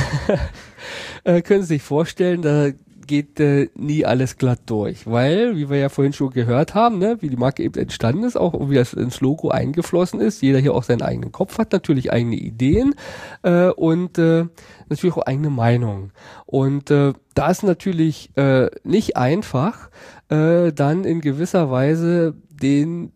[1.24, 2.70] äh, können Sie sich vorstellen, da
[3.06, 7.18] geht äh, nie alles glatt durch, weil, wie wir ja vorhin schon gehört haben, ne,
[7.20, 10.74] wie die Marke eben entstanden ist, auch wie das ins Logo eingeflossen ist, jeder hier
[10.74, 12.94] auch seinen eigenen Kopf hat, natürlich eigene Ideen
[13.42, 14.46] äh, und äh,
[14.88, 16.12] natürlich auch eigene Meinungen.
[16.46, 19.90] Und äh, da ist natürlich äh, nicht einfach,
[20.28, 23.12] äh, dann in gewisser Weise den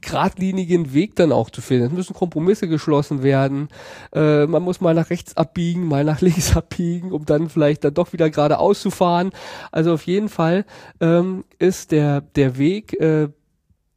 [0.00, 1.86] geradlinigen Weg dann auch zu finden.
[1.86, 3.68] Es müssen Kompromisse geschlossen werden.
[4.12, 7.94] Äh, man muss mal nach rechts abbiegen, mal nach links abbiegen, um dann vielleicht dann
[7.94, 9.30] doch wieder geradeaus zu fahren.
[9.72, 10.64] Also auf jeden Fall
[11.00, 13.28] ähm, ist der, der Weg äh,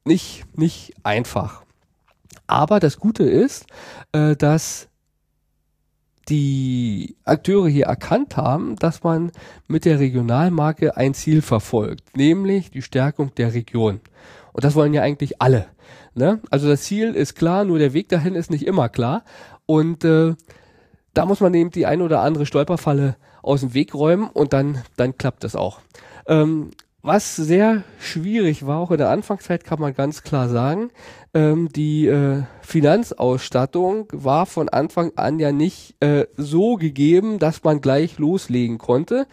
[0.05, 1.63] nicht, nicht einfach.
[2.47, 3.65] Aber das Gute ist,
[4.11, 4.89] äh, dass
[6.29, 9.31] die Akteure hier erkannt haben, dass man
[9.67, 13.99] mit der Regionalmarke ein Ziel verfolgt, nämlich die Stärkung der Region.
[14.53, 15.67] Und das wollen ja eigentlich alle.
[16.15, 16.39] Ne?
[16.49, 19.23] Also das Ziel ist klar, nur der Weg dahin ist nicht immer klar.
[19.65, 20.35] Und äh,
[21.13, 24.81] da muss man eben die ein oder andere Stolperfalle aus dem Weg räumen und dann,
[24.95, 25.79] dann klappt das auch.
[26.27, 26.71] Ähm,
[27.05, 30.89] was sehr schwierig war, auch in der Anfangszeit kann man ganz klar sagen,
[31.33, 37.81] ähm, die äh, Finanzausstattung war von Anfang an ja nicht äh, so gegeben, dass man
[37.81, 39.27] gleich loslegen konnte.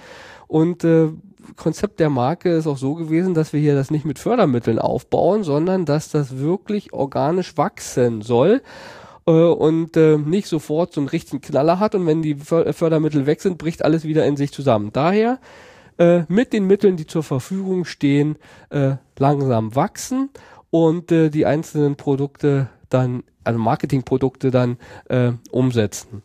[0.49, 1.11] Und äh,
[1.57, 5.43] Konzept der Marke ist auch so gewesen, dass wir hier das nicht mit Fördermitteln aufbauen,
[5.43, 8.62] sondern dass das wirklich organisch wachsen soll
[9.26, 13.41] äh, und äh, nicht sofort so einen richtigen Knaller hat und wenn die Fördermittel weg
[13.41, 14.91] sind, bricht alles wieder in sich zusammen.
[14.93, 15.38] Daher
[15.99, 18.36] äh, mit den Mitteln, die zur Verfügung stehen,
[18.70, 20.30] äh, langsam wachsen
[20.70, 24.78] und äh, die einzelnen Produkte dann, also Marketingprodukte dann
[25.09, 26.22] äh, umsetzen.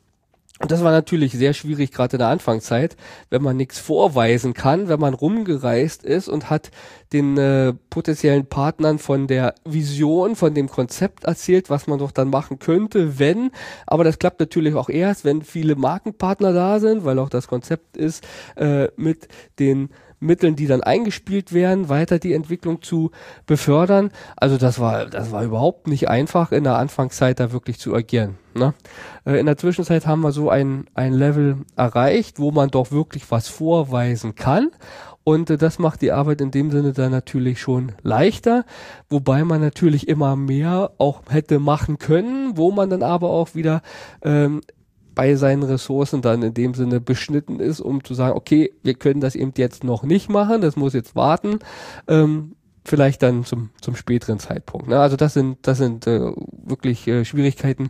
[0.62, 2.96] Und das war natürlich sehr schwierig, gerade in der Anfangszeit,
[3.30, 6.72] wenn man nichts vorweisen kann, wenn man rumgereist ist und hat
[7.12, 12.30] den äh, potenziellen Partnern von der Vision, von dem Konzept erzählt, was man doch dann
[12.30, 13.52] machen könnte, wenn.
[13.86, 17.98] Aber das klappt natürlich auch erst, wenn viele Markenpartner da sind, weil auch das Konzept
[17.98, 18.26] ist,
[18.56, 19.28] äh, mit
[19.60, 19.90] den
[20.26, 23.12] Mitteln, die dann eingespielt werden, weiter die Entwicklung zu
[23.46, 24.12] befördern.
[24.36, 28.38] Also das war, das war überhaupt nicht einfach in der Anfangszeit da wirklich zu agieren.
[28.54, 28.74] Ne?
[29.26, 33.30] Äh, in der Zwischenzeit haben wir so ein, ein Level erreicht, wo man doch wirklich
[33.30, 34.72] was vorweisen kann.
[35.26, 38.64] Und äh, das macht die Arbeit in dem Sinne dann natürlich schon leichter,
[39.10, 43.82] wobei man natürlich immer mehr auch hätte machen können, wo man dann aber auch wieder
[44.22, 44.62] ähm,
[45.16, 49.22] bei seinen Ressourcen dann in dem Sinne beschnitten ist, um zu sagen, okay, wir können
[49.22, 51.60] das eben jetzt noch nicht machen, das muss jetzt warten.
[52.08, 52.56] Ähm,
[52.86, 54.88] vielleicht dann zum, zum späteren Zeitpunkt.
[54.88, 55.00] Ne?
[55.00, 56.32] Also das sind, das sind äh,
[56.64, 57.90] wirklich äh, Schwierigkeiten,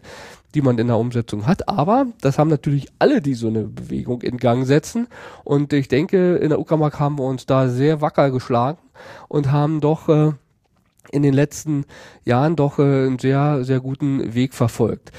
[0.53, 1.67] die man in der Umsetzung hat.
[1.67, 5.07] Aber das haben natürlich alle, die so eine Bewegung in Gang setzen.
[5.43, 8.79] Und ich denke, in der Uckermark haben wir uns da sehr wacker geschlagen
[9.27, 10.31] und haben doch äh,
[11.11, 11.85] in den letzten
[12.23, 15.11] Jahren doch äh, einen sehr, sehr guten Weg verfolgt.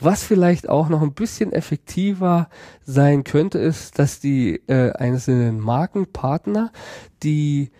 [0.00, 2.48] Was vielleicht auch noch ein bisschen effektiver
[2.84, 6.72] sein könnte, ist, dass die äh, einzelnen Markenpartner,
[7.22, 7.70] die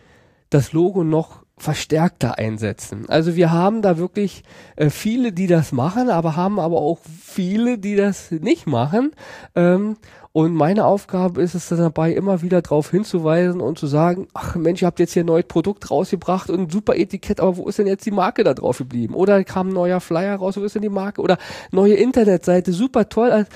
[0.50, 3.08] das Logo noch verstärkter einsetzen.
[3.08, 4.42] Also wir haben da wirklich
[4.76, 9.12] äh, viele, die das machen, aber haben aber auch viele, die das nicht machen.
[9.54, 9.96] Ähm,
[10.32, 14.82] und meine Aufgabe ist es dabei, immer wieder darauf hinzuweisen und zu sagen, ach Mensch,
[14.82, 17.78] ihr habt jetzt hier ein neues Produkt rausgebracht und ein super Etikett, aber wo ist
[17.78, 19.14] denn jetzt die Marke da drauf geblieben?
[19.14, 21.22] Oder kam ein neuer Flyer raus, wo ist denn die Marke?
[21.22, 21.38] Oder
[21.70, 23.46] neue Internetseite, super toll.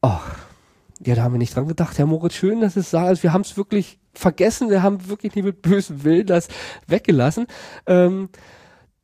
[0.00, 0.36] Ach,
[1.04, 1.98] ja, da haben wir nicht dran gedacht.
[1.98, 3.04] Herr Moritz, schön, dass es sah.
[3.04, 6.48] Also wir haben es wirklich vergessen, wir haben wirklich nicht mit bösem Willen das
[6.86, 7.46] weggelassen.
[7.86, 8.28] Ähm,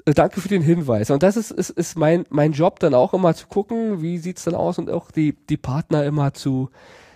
[0.05, 1.11] äh, danke für den Hinweis.
[1.11, 4.45] Und das ist, ist, ist mein, mein Job dann auch immer zu gucken, wie sieht's
[4.45, 6.71] dann aus und auch die, die Partner immer zu,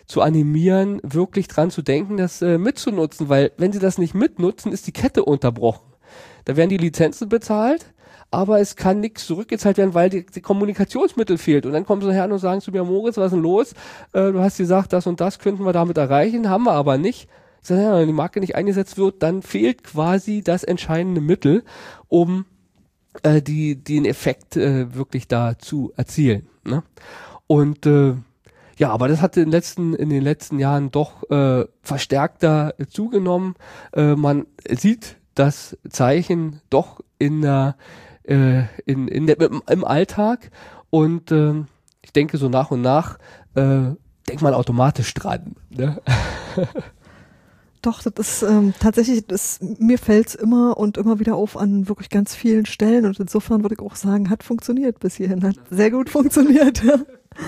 [0.07, 4.73] zu animieren, wirklich dran zu denken, das äh, mitzunutzen, weil wenn sie das nicht mitnutzen,
[4.73, 5.93] ist die Kette unterbrochen.
[6.45, 7.95] Da werden die Lizenzen bezahlt,
[8.33, 11.67] aber es kann nichts zurückgezahlt werden, weil die, die Kommunikationsmittel fehlt.
[11.67, 13.73] Und dann kommen sie her und sagen zu mir, Moritz, was ist denn los?
[14.13, 17.29] Äh, du hast gesagt, das und das könnten wir damit erreichen, haben wir aber nicht.
[17.61, 21.63] Ich sage, ja, wenn die Marke nicht eingesetzt wird, dann fehlt quasi das entscheidende Mittel,
[22.09, 22.47] um
[23.23, 26.49] äh, die, den Effekt äh, wirklich da zu erzielen.
[26.65, 26.83] Ne?
[27.47, 28.15] Und äh,
[28.79, 33.55] ja, aber das hat in den letzten, in den letzten Jahren doch äh, verstärkter zugenommen.
[33.93, 37.77] Äh, man sieht das Zeichen doch in der,
[38.25, 40.51] äh, in, in der, im, im Alltag
[40.91, 41.55] und äh,
[42.03, 43.19] ich denke so nach und nach
[43.55, 43.95] äh,
[44.29, 45.57] denkt man automatisch dran.
[45.71, 46.01] Ne?
[47.83, 52.11] Doch, das ist ähm, tatsächlich, das, mir fällt's immer und immer wieder auf an wirklich
[52.11, 55.91] ganz vielen Stellen und insofern würde ich auch sagen, hat funktioniert bis hierhin, hat sehr
[55.91, 56.81] gut funktioniert.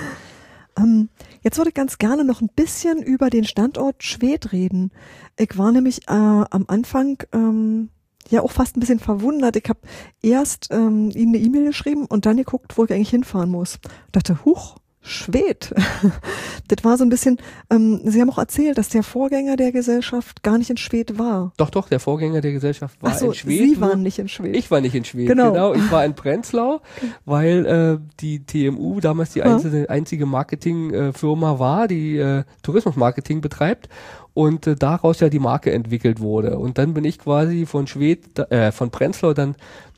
[0.77, 1.09] ähm,
[1.43, 4.91] jetzt würde ich ganz gerne noch ein bisschen über den Standort Schwed reden.
[5.39, 7.91] Ich war nämlich äh, am Anfang ähm,
[8.31, 9.57] ja auch fast ein bisschen verwundert.
[9.57, 9.81] Ich habe
[10.22, 13.79] erst ähm, ihnen eine E-Mail geschrieben und dann geguckt, wo ich eigentlich hinfahren muss.
[13.85, 15.72] Ich dachte, huch, Schwed.
[16.68, 17.36] das war so ein bisschen,
[17.70, 21.52] ähm, Sie haben auch erzählt, dass der Vorgänger der Gesellschaft gar nicht in Schwed war.
[21.59, 23.59] Doch, doch, der Vorgänger der Gesellschaft war so, in Schwed.
[23.59, 24.57] Sie waren nicht in Schwed.
[24.57, 25.52] Ich war nicht in Schwed, Genau.
[25.52, 25.74] genau.
[25.74, 26.80] Ich war in Prenzlau,
[27.26, 29.61] weil äh, die TMU damals die Ja.
[29.88, 33.90] einzige, Marketingfirma war, die äh, Tourismusmarketing betreibt
[34.32, 36.59] und äh, daraus ja die Marke entwickelt wurde.
[36.59, 39.55] Und dann bin ich quasi von Schwed, äh, von Prenzlau dann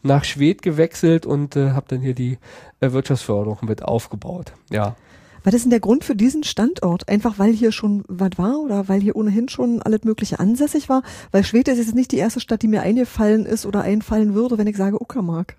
[0.07, 2.38] nach Schwed gewechselt und äh, habe dann hier die
[2.80, 4.52] äh, Wirtschaftsförderung mit aufgebaut.
[4.70, 4.96] Ja.
[5.44, 7.09] Was ist denn der Grund für diesen Standort?
[7.09, 11.02] Einfach weil hier schon was war oder weil hier ohnehin schon alles Mögliche ansässig war?
[11.30, 14.59] Weil Schwed ist jetzt nicht die erste Stadt, die mir eingefallen ist oder einfallen würde,
[14.59, 15.57] wenn ich sage Uckermark.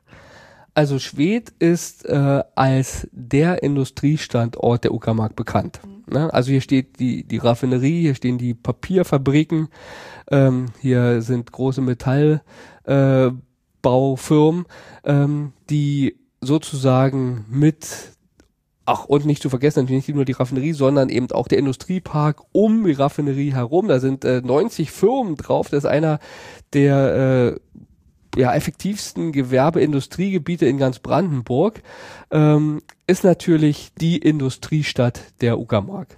[0.74, 5.80] Also Schwedt ist äh, als der Industriestandort der Uckermark bekannt.
[6.06, 6.32] Ne?
[6.34, 9.70] Also hier steht die, die Raffinerie, hier stehen die Papierfabriken,
[10.30, 12.42] ähm, hier sind große Metallbaufirmen,
[12.86, 13.32] äh,
[13.88, 14.66] Baufirmen,
[15.06, 17.88] ähm, die sozusagen mit
[18.90, 22.42] Ach, und nicht zu vergessen, natürlich nicht nur die Raffinerie, sondern eben auch der Industriepark
[22.52, 23.88] um die Raffinerie herum.
[23.88, 25.70] Da sind äh, 90 Firmen drauf.
[25.70, 26.20] Das ist einer
[26.74, 27.58] der
[28.36, 31.82] äh, ja, effektivsten Gewerbeindustriegebiete in ganz Brandenburg.
[32.32, 36.18] Ähm, ist natürlich die Industriestadt der Uckermark.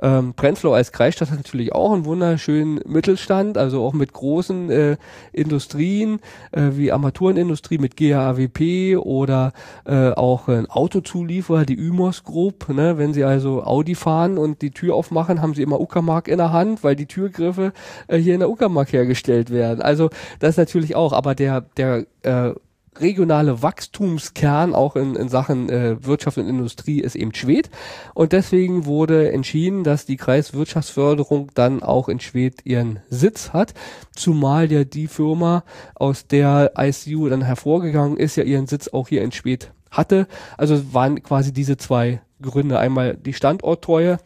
[0.00, 4.96] Ähm, Prenzlau als Kreisstadt hat natürlich auch einen wunderschönen Mittelstand, also auch mit großen äh,
[5.32, 6.20] Industrien
[6.52, 9.52] äh, wie Armaturenindustrie mit GAWP oder
[9.84, 12.68] äh, auch ein Autozulieferer, die Ümos Group.
[12.68, 12.98] Ne?
[12.98, 16.52] Wenn Sie also Audi fahren und die Tür aufmachen, haben Sie immer Uckermark in der
[16.52, 17.72] Hand, weil die Türgriffe
[18.06, 19.82] äh, hier in der Uckermark hergestellt werden.
[19.82, 22.52] Also das natürlich auch, aber der der äh,
[23.00, 27.70] regionale Wachstumskern auch in, in Sachen äh, Wirtschaft und Industrie ist eben Schwed.
[28.14, 33.74] Und deswegen wurde entschieden, dass die Kreiswirtschaftsförderung dann auch in Schwed ihren Sitz hat.
[34.14, 39.22] Zumal ja die Firma, aus der ICU dann hervorgegangen ist, ja ihren Sitz auch hier
[39.22, 40.26] in Schwed hatte.
[40.56, 42.78] Also waren quasi diese zwei Gründe.
[42.78, 44.18] Einmal die Standorttreue,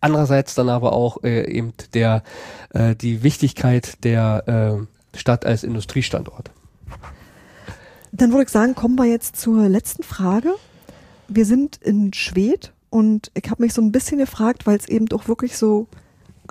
[0.00, 2.22] andererseits dann aber auch äh, eben der
[2.70, 4.78] äh, die Wichtigkeit der
[5.14, 6.50] äh, Stadt als Industriestandort.
[8.16, 10.54] Dann würde ich sagen, kommen wir jetzt zur letzten Frage.
[11.28, 15.04] Wir sind in Schwed und ich habe mich so ein bisschen gefragt, weil es eben
[15.04, 15.86] doch wirklich so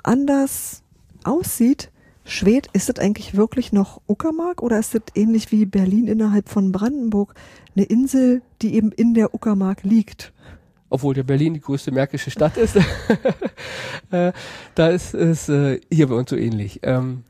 [0.04, 0.84] anders
[1.24, 1.90] aussieht.
[2.24, 6.70] Schwed, ist das eigentlich wirklich noch Uckermark oder ist das ähnlich wie Berlin innerhalb von
[6.70, 7.34] Brandenburg
[7.74, 10.32] eine Insel, die eben in der Uckermark liegt?
[10.88, 12.76] obwohl der Berlin die größte märkische Stadt ist,
[14.12, 14.32] äh,
[14.76, 16.78] da ist es äh, hier bei uns so ähnlich.
[16.84, 17.24] Ähm,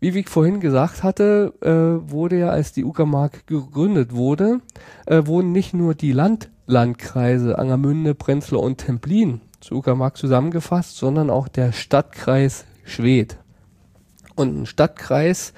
[0.00, 4.60] wie ich vorhin gesagt hatte, äh, wurde ja, als die Uckermark gegründet wurde,
[5.06, 11.48] äh, wurden nicht nur die Landlandkreise Angermünde, Prenzlau und Templin zu Uckermark zusammengefasst, sondern auch
[11.48, 13.38] der Stadtkreis Schwedt.
[14.34, 15.54] Und ein Stadtkreis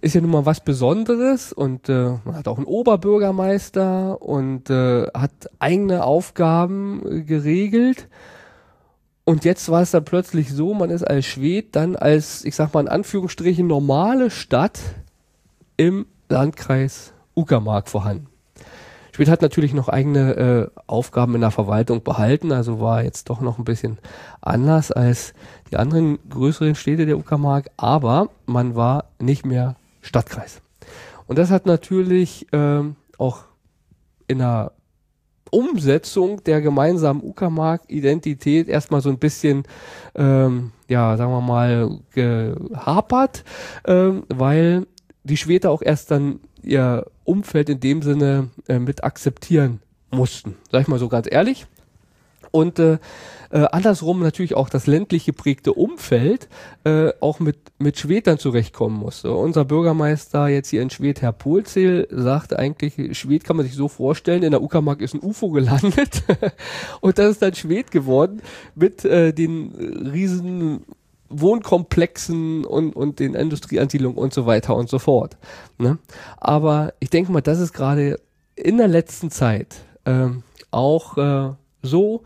[0.00, 5.06] ist ja nun mal was Besonderes und äh, man hat auch einen Oberbürgermeister und äh,
[5.12, 8.08] hat eigene Aufgaben äh, geregelt.
[9.28, 12.72] Und jetzt war es dann plötzlich so, man ist als Schwed dann als, ich sag
[12.72, 14.80] mal in Anführungsstrichen, normale Stadt
[15.76, 18.28] im Landkreis Uckermark vorhanden.
[19.12, 23.42] Schwed hat natürlich noch eigene äh, Aufgaben in der Verwaltung behalten, also war jetzt doch
[23.42, 23.98] noch ein bisschen
[24.40, 25.34] anders als
[25.70, 30.62] die anderen größeren Städte der Uckermark, aber man war nicht mehr Stadtkreis.
[31.26, 33.40] Und das hat natürlich ähm, auch
[34.26, 34.72] in der
[35.50, 39.64] Umsetzung der gemeinsamen Uckermark-Identität erstmal so ein bisschen,
[40.14, 43.44] ähm, ja, sagen wir mal, gehapert,
[43.86, 44.86] ähm, weil
[45.24, 49.80] die Schwede auch erst dann ihr Umfeld in dem Sinne äh, mit akzeptieren
[50.10, 50.56] mussten.
[50.70, 51.66] Sag ich mal so ganz ehrlich.
[52.50, 52.98] Und äh,
[53.50, 56.48] äh, andersrum natürlich auch das ländlich geprägte Umfeld
[56.84, 59.32] äh, auch mit, mit Schwed dann zurechtkommen musste.
[59.32, 63.88] Unser Bürgermeister jetzt hier in Schwed, Herr Polzel, sagte eigentlich, Schwed kann man sich so
[63.88, 66.22] vorstellen, in der Uckermark ist ein UFO gelandet
[67.00, 68.42] und das ist dann Schwed geworden
[68.74, 69.72] mit äh, den
[70.12, 70.84] riesen
[71.30, 75.36] Wohnkomplexen und, und den Industrieansiedlungen und so weiter und so fort.
[75.78, 75.98] Ne?
[76.38, 78.18] Aber ich denke mal, das ist gerade
[78.56, 82.22] in der letzten Zeit ähm, auch äh, so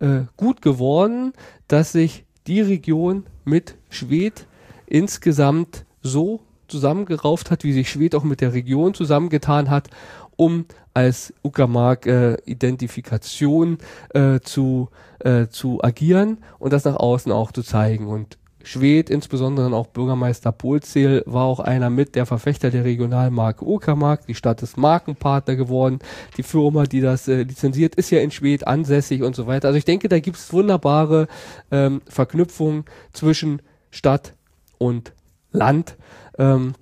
[0.00, 1.32] äh, gut geworden,
[1.68, 4.46] dass sich die Region mit Schwed
[4.86, 9.88] insgesamt so zusammengerauft hat, wie sich Schwed auch mit der Region zusammengetan hat,
[10.36, 13.78] um als Uckermark-Identifikation
[14.14, 14.88] äh, zu,
[15.20, 18.06] äh, zu agieren und das nach außen auch zu zeigen.
[18.06, 24.26] Und Schwed, insbesondere auch Bürgermeister Polzeel, war auch einer mit der Verfechter der Regionalmarke Uckermark.
[24.26, 26.00] Die Stadt ist Markenpartner geworden.
[26.36, 29.68] Die Firma, die das äh, lizenziert, ist ja in Schwed ansässig und so weiter.
[29.68, 31.28] Also ich denke, da gibt es wunderbare
[31.70, 33.62] ähm, Verknüpfungen zwischen
[33.92, 34.34] Stadt
[34.78, 35.12] und
[35.52, 35.96] Land.
[36.36, 36.74] Ähm,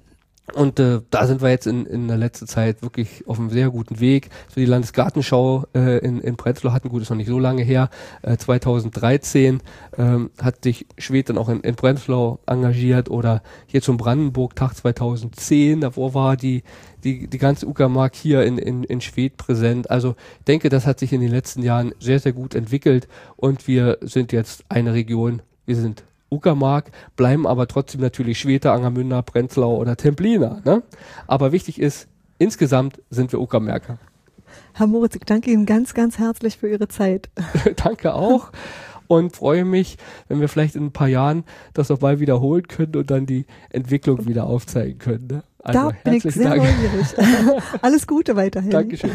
[0.52, 3.70] und äh, da sind wir jetzt in, in der letzten Zeit wirklich auf einem sehr
[3.70, 4.28] guten Weg.
[4.48, 7.88] So die Landesgartenschau äh, in, in Prenzlau hatten, gut, ist noch nicht so lange her,
[8.20, 9.62] äh, 2013
[9.96, 15.80] ähm, hat sich Schwed dann auch in, in Prenzlau engagiert oder hier zum Brandenburg-Tag 2010,
[15.80, 16.62] davor war die,
[17.04, 19.90] die, die ganze Uckermark hier in, in, in Schwed präsent.
[19.90, 20.14] Also
[20.46, 24.30] denke, das hat sich in den letzten Jahren sehr, sehr gut entwickelt und wir sind
[24.30, 26.04] jetzt eine Region, wir sind
[26.34, 30.60] Uckermark, bleiben aber trotzdem natürlich Schwete, Angermünder, Prenzlau oder Templiner.
[30.64, 30.82] Ne?
[31.26, 32.08] Aber wichtig ist,
[32.38, 33.98] insgesamt sind wir Uckermärker.
[34.72, 37.30] Herr Moritz, ich danke Ihnen ganz, ganz herzlich für Ihre Zeit.
[37.76, 38.50] danke auch
[39.06, 39.96] und freue mich,
[40.28, 44.26] wenn wir vielleicht in ein paar Jahren das nochmal wiederholen können und dann die Entwicklung
[44.26, 45.26] wieder aufzeigen können.
[45.30, 45.42] Ne?
[45.62, 46.62] Also, da bin ich sehr Dank.
[46.62, 47.62] neugierig.
[47.82, 48.70] Alles Gute weiterhin.
[48.70, 49.10] Dankeschön.